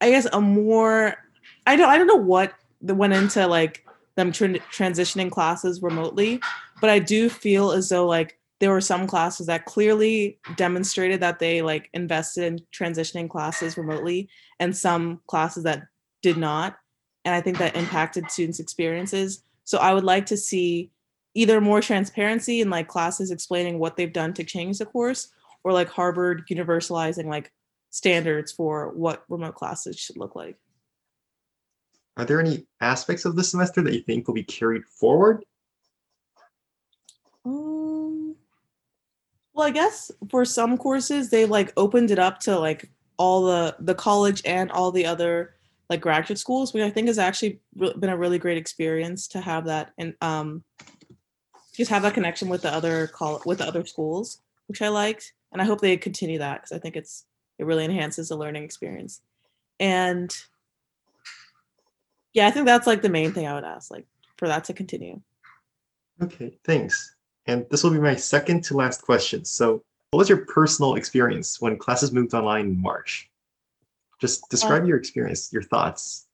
I 0.00 0.10
guess, 0.10 0.26
a 0.32 0.40
more, 0.40 1.16
I 1.66 1.76
don't, 1.76 1.88
I 1.88 1.98
don't 1.98 2.06
know 2.06 2.14
what 2.16 2.52
that 2.82 2.94
went 2.94 3.12
into 3.12 3.46
like 3.46 3.84
them 4.16 4.32
tran- 4.32 4.60
transitioning 4.72 5.30
classes 5.30 5.82
remotely, 5.82 6.40
but 6.80 6.90
I 6.90 6.98
do 6.98 7.28
feel 7.28 7.72
as 7.72 7.88
though 7.88 8.06
like 8.06 8.38
there 8.62 8.70
were 8.70 8.80
some 8.80 9.08
classes 9.08 9.48
that 9.48 9.64
clearly 9.64 10.38
demonstrated 10.54 11.18
that 11.18 11.40
they 11.40 11.62
like 11.62 11.90
invested 11.94 12.44
in 12.44 12.60
transitioning 12.72 13.28
classes 13.28 13.76
remotely 13.76 14.28
and 14.60 14.76
some 14.76 15.20
classes 15.26 15.64
that 15.64 15.82
did 16.22 16.36
not. 16.36 16.76
And 17.24 17.34
I 17.34 17.40
think 17.40 17.58
that 17.58 17.74
impacted 17.74 18.30
students' 18.30 18.60
experiences. 18.60 19.42
So 19.64 19.78
I 19.78 19.92
would 19.92 20.04
like 20.04 20.26
to 20.26 20.36
see 20.36 20.92
either 21.34 21.60
more 21.60 21.80
transparency 21.80 22.60
in 22.60 22.70
like 22.70 22.86
classes 22.86 23.32
explaining 23.32 23.80
what 23.80 23.96
they've 23.96 24.12
done 24.12 24.32
to 24.34 24.44
change 24.44 24.78
the 24.78 24.86
course 24.86 25.32
or 25.64 25.72
like 25.72 25.88
Harvard 25.88 26.44
universalizing 26.48 27.24
like 27.24 27.50
standards 27.90 28.52
for 28.52 28.92
what 28.94 29.24
remote 29.28 29.56
classes 29.56 29.98
should 29.98 30.16
look 30.16 30.36
like. 30.36 30.56
are 32.16 32.24
there 32.24 32.38
any 32.38 32.64
aspects 32.80 33.24
of 33.24 33.34
the 33.34 33.42
semester 33.42 33.82
that 33.82 33.92
you 33.92 34.02
think 34.02 34.28
will 34.28 34.34
be 34.34 34.44
carried 34.44 34.84
forward? 34.86 35.44
Well, 39.62 39.68
I 39.68 39.72
guess 39.72 40.10
for 40.28 40.44
some 40.44 40.76
courses 40.76 41.30
they 41.30 41.44
like 41.44 41.72
opened 41.76 42.10
it 42.10 42.18
up 42.18 42.40
to 42.40 42.58
like 42.58 42.90
all 43.16 43.44
the 43.44 43.76
the 43.78 43.94
college 43.94 44.42
and 44.44 44.72
all 44.72 44.90
the 44.90 45.06
other 45.06 45.54
like 45.88 46.00
graduate 46.00 46.40
schools, 46.40 46.74
which 46.74 46.82
I 46.82 46.90
think 46.90 47.06
has 47.06 47.18
actually 47.18 47.60
re- 47.76 47.94
been 47.96 48.10
a 48.10 48.16
really 48.16 48.40
great 48.40 48.58
experience 48.58 49.28
to 49.28 49.40
have 49.40 49.66
that 49.66 49.92
and 49.98 50.14
um 50.20 50.64
just 51.76 51.92
have 51.92 52.02
that 52.02 52.14
connection 52.14 52.48
with 52.48 52.62
the 52.62 52.74
other 52.74 53.06
call 53.06 53.40
with 53.46 53.58
the 53.58 53.64
other 53.64 53.86
schools, 53.86 54.40
which 54.66 54.82
I 54.82 54.88
liked, 54.88 55.32
and 55.52 55.62
I 55.62 55.64
hope 55.64 55.80
they 55.80 55.96
continue 55.96 56.40
that 56.40 56.62
because 56.62 56.72
I 56.72 56.80
think 56.80 56.96
it's 56.96 57.24
it 57.60 57.64
really 57.64 57.84
enhances 57.84 58.30
the 58.30 58.36
learning 58.36 58.64
experience. 58.64 59.20
And 59.78 60.34
yeah, 62.32 62.48
I 62.48 62.50
think 62.50 62.66
that's 62.66 62.88
like 62.88 63.02
the 63.02 63.08
main 63.08 63.32
thing 63.32 63.46
I 63.46 63.54
would 63.54 63.62
ask, 63.62 63.92
like 63.92 64.06
for 64.38 64.48
that 64.48 64.64
to 64.64 64.72
continue. 64.72 65.20
Okay, 66.20 66.58
thanks. 66.64 67.14
And 67.46 67.66
this 67.70 67.82
will 67.82 67.90
be 67.90 67.98
my 67.98 68.16
second 68.16 68.62
to 68.64 68.76
last 68.76 69.02
question. 69.02 69.44
So, 69.44 69.82
what 70.10 70.18
was 70.18 70.28
your 70.28 70.44
personal 70.46 70.94
experience 70.94 71.60
when 71.60 71.76
classes 71.78 72.12
moved 72.12 72.34
online 72.34 72.66
in 72.66 72.80
March? 72.80 73.30
Just 74.20 74.48
describe 74.50 74.82
um, 74.82 74.88
your 74.88 74.98
experience, 74.98 75.52
your 75.52 75.62
thoughts. 75.62 76.26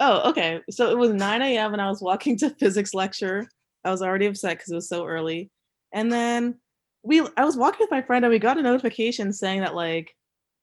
Oh, 0.00 0.28
okay. 0.30 0.60
So 0.70 0.90
it 0.90 0.98
was 0.98 1.10
9 1.10 1.42
a.m. 1.42 1.72
and 1.72 1.82
I 1.82 1.88
was 1.88 2.00
walking 2.00 2.36
to 2.38 2.50
physics 2.60 2.94
lecture. 2.94 3.48
I 3.84 3.90
was 3.90 4.02
already 4.02 4.26
upset 4.26 4.58
because 4.58 4.70
it 4.70 4.74
was 4.74 4.88
so 4.88 5.06
early. 5.06 5.50
And 5.92 6.12
then 6.12 6.56
we 7.02 7.26
I 7.36 7.44
was 7.44 7.56
walking 7.56 7.80
with 7.80 7.90
my 7.90 8.02
friend 8.02 8.24
and 8.24 8.32
we 8.32 8.38
got 8.38 8.58
a 8.58 8.62
notification 8.62 9.32
saying 9.32 9.60
that 9.60 9.74
like 9.74 10.14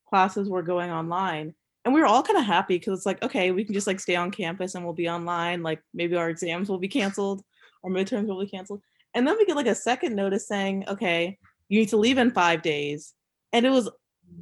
classes 0.07 0.49
were 0.49 0.61
going 0.61 0.91
online. 0.91 1.53
And 1.83 1.93
we 1.93 1.99
were 1.99 2.07
all 2.07 2.23
kind 2.23 2.37
of 2.39 2.45
happy 2.45 2.77
because 2.77 2.99
it's 2.99 3.05
like, 3.05 3.21
okay, 3.23 3.51
we 3.51 3.63
can 3.63 3.73
just 3.73 3.87
like 3.87 3.99
stay 3.99 4.15
on 4.15 4.31
campus 4.31 4.75
and 4.75 4.83
we'll 4.83 4.93
be 4.93 5.09
online. 5.09 5.63
Like 5.63 5.81
maybe 5.93 6.15
our 6.15 6.29
exams 6.29 6.69
will 6.69 6.79
be 6.79 6.87
canceled 6.87 7.43
or 7.83 7.91
midterms 7.91 8.27
will 8.27 8.39
be 8.39 8.49
canceled. 8.49 8.81
And 9.15 9.25
then 9.25 9.37
we 9.37 9.45
get 9.45 9.55
like 9.55 9.65
a 9.65 9.73
second 9.73 10.15
notice 10.15 10.47
saying, 10.47 10.83
okay, 10.89 11.39
you 11.69 11.79
need 11.79 11.89
to 11.89 11.97
leave 11.97 12.17
in 12.17 12.31
five 12.31 12.61
days. 12.61 13.13
And 13.53 13.65
it 13.65 13.69
was 13.69 13.89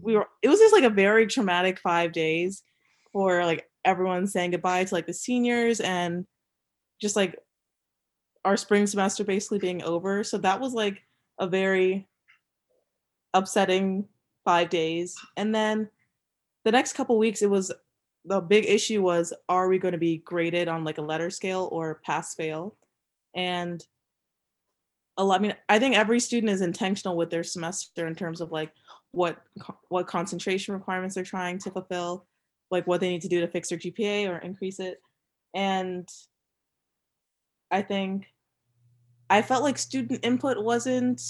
we 0.01 0.15
were 0.15 0.27
it 0.41 0.49
was 0.49 0.59
just 0.59 0.73
like 0.73 0.83
a 0.83 0.89
very 0.89 1.27
traumatic 1.27 1.79
five 1.79 2.11
days 2.11 2.63
for 3.11 3.45
like 3.45 3.69
everyone 3.85 4.25
saying 4.27 4.51
goodbye 4.51 4.83
to 4.83 4.95
like 4.95 5.05
the 5.05 5.13
seniors 5.13 5.79
and 5.79 6.25
just 6.99 7.15
like 7.15 7.37
our 8.43 8.57
spring 8.57 8.87
semester 8.87 9.23
basically 9.23 9.59
being 9.59 9.83
over. 9.83 10.23
So 10.23 10.37
that 10.39 10.59
was 10.59 10.73
like 10.73 11.01
a 11.39 11.47
very 11.47 12.07
upsetting 13.33 14.07
five 14.43 14.69
days. 14.69 15.15
And 15.37 15.53
then 15.53 15.89
the 16.65 16.71
next 16.71 16.93
couple 16.93 17.17
weeks 17.17 17.41
it 17.41 17.49
was 17.49 17.71
the 18.25 18.39
big 18.39 18.65
issue 18.65 19.01
was 19.01 19.33
are 19.49 19.67
we 19.67 19.77
going 19.77 19.91
to 19.91 19.97
be 19.97 20.17
graded 20.17 20.67
on 20.67 20.83
like 20.83 20.97
a 20.97 21.01
letter 21.01 21.29
scale 21.29 21.69
or 21.71 22.01
pass 22.05 22.35
fail 22.35 22.75
and 23.35 23.85
a 25.17 25.23
lot 25.23 25.39
i 25.39 25.41
mean 25.41 25.55
i 25.69 25.77
think 25.77 25.95
every 25.95 26.19
student 26.19 26.51
is 26.51 26.61
intentional 26.61 27.15
with 27.15 27.29
their 27.29 27.43
semester 27.43 28.07
in 28.07 28.15
terms 28.15 28.41
of 28.41 28.51
like 28.51 28.71
what 29.11 29.41
what 29.89 30.07
concentration 30.07 30.73
requirements 30.73 31.15
they're 31.15 31.23
trying 31.23 31.57
to 31.57 31.71
fulfill 31.71 32.25
like 32.71 32.87
what 32.87 32.99
they 32.99 33.09
need 33.09 33.21
to 33.21 33.27
do 33.27 33.39
to 33.39 33.47
fix 33.47 33.69
their 33.69 33.77
gpa 33.77 34.27
or 34.27 34.37
increase 34.37 34.79
it. 34.79 35.01
And 35.53 36.09
i 37.71 37.81
think 37.81 38.25
i 39.29 39.41
felt 39.41 39.63
like 39.63 39.77
student 39.77 40.25
input 40.25 40.61
wasn't 40.61 41.21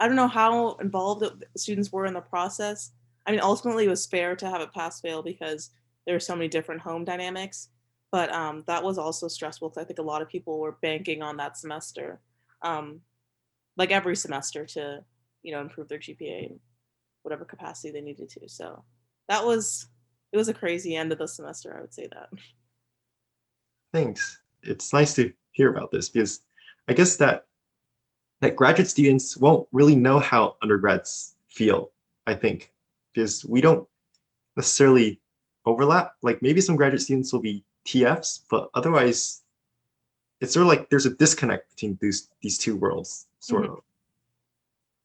i 0.00 0.06
don't 0.06 0.16
know 0.16 0.28
how 0.28 0.74
involved 0.76 1.24
students 1.56 1.92
were 1.92 2.06
in 2.06 2.14
the 2.14 2.20
process. 2.20 2.92
I 3.26 3.30
mean 3.30 3.40
ultimately 3.42 3.84
it 3.84 3.90
was 3.90 4.06
fair 4.06 4.34
to 4.36 4.48
have 4.48 4.62
it 4.62 4.72
pass 4.72 5.02
fail 5.02 5.22
because 5.22 5.70
there 6.06 6.16
are 6.16 6.20
so 6.20 6.34
many 6.34 6.48
different 6.48 6.80
home 6.80 7.04
dynamics 7.04 7.68
but 8.10 8.32
um, 8.32 8.64
that 8.66 8.82
was 8.82 8.96
also 8.96 9.28
stressful 9.28 9.68
because 9.68 9.82
i 9.82 9.86
think 9.86 9.98
a 9.98 10.02
lot 10.02 10.22
of 10.22 10.30
people 10.30 10.58
were 10.58 10.78
banking 10.80 11.22
on 11.22 11.36
that 11.36 11.58
semester. 11.58 12.20
Um, 12.62 13.02
like 13.78 13.90
every 13.90 14.16
semester 14.16 14.66
to 14.66 15.02
you 15.42 15.52
know 15.52 15.60
improve 15.60 15.88
their 15.88 15.98
gpa 15.98 16.50
in 16.50 16.60
whatever 17.22 17.44
capacity 17.44 17.90
they 17.90 18.00
needed 18.00 18.28
to 18.28 18.48
so 18.48 18.84
that 19.28 19.44
was 19.44 19.88
it 20.32 20.36
was 20.36 20.48
a 20.48 20.54
crazy 20.54 20.94
end 20.94 21.12
of 21.12 21.18
the 21.18 21.26
semester 21.28 21.74
i 21.76 21.80
would 21.80 21.94
say 21.94 22.06
that 22.12 22.28
Thanks. 23.92 24.40
It's 24.62 24.92
nice 24.92 25.14
to 25.14 25.32
hear 25.52 25.70
about 25.70 25.90
this 25.90 26.08
because 26.08 26.40
I 26.88 26.92
guess 26.92 27.16
that 27.16 27.46
that 28.40 28.56
graduate 28.56 28.88
students 28.88 29.36
won't 29.36 29.66
really 29.72 29.96
know 29.96 30.18
how 30.18 30.56
undergrads 30.62 31.34
feel, 31.48 31.90
I 32.26 32.34
think, 32.34 32.72
because 33.12 33.44
we 33.44 33.60
don't 33.60 33.86
necessarily 34.56 35.20
overlap. 35.66 36.12
Like 36.22 36.42
maybe 36.42 36.60
some 36.60 36.76
graduate 36.76 37.02
students 37.02 37.32
will 37.32 37.40
be 37.40 37.64
TFs, 37.86 38.40
but 38.50 38.68
otherwise 38.74 39.42
it's 40.40 40.52
sort 40.52 40.62
of 40.62 40.68
like 40.68 40.90
there's 40.90 41.06
a 41.06 41.14
disconnect 41.14 41.70
between 41.70 41.98
these 42.00 42.28
these 42.42 42.58
two 42.58 42.76
worlds, 42.76 43.26
sort 43.40 43.64
Mhm. 43.64 43.72
of. 43.78 43.84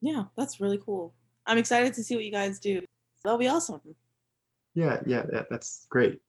yeah 0.01 0.23
that's 0.35 0.59
really 0.59 0.77
cool 0.77 1.13
i'm 1.45 1.57
excited 1.57 1.93
to 1.93 2.03
see 2.03 2.15
what 2.15 2.25
you 2.25 2.31
guys 2.31 2.59
do 2.59 2.81
that'll 3.23 3.37
be 3.39 3.47
awesome 3.47 3.81
Yeah, 4.75 5.01
yeah, 5.05 5.21
that, 5.31 5.45
that's 5.51 5.85
great. 5.89 6.19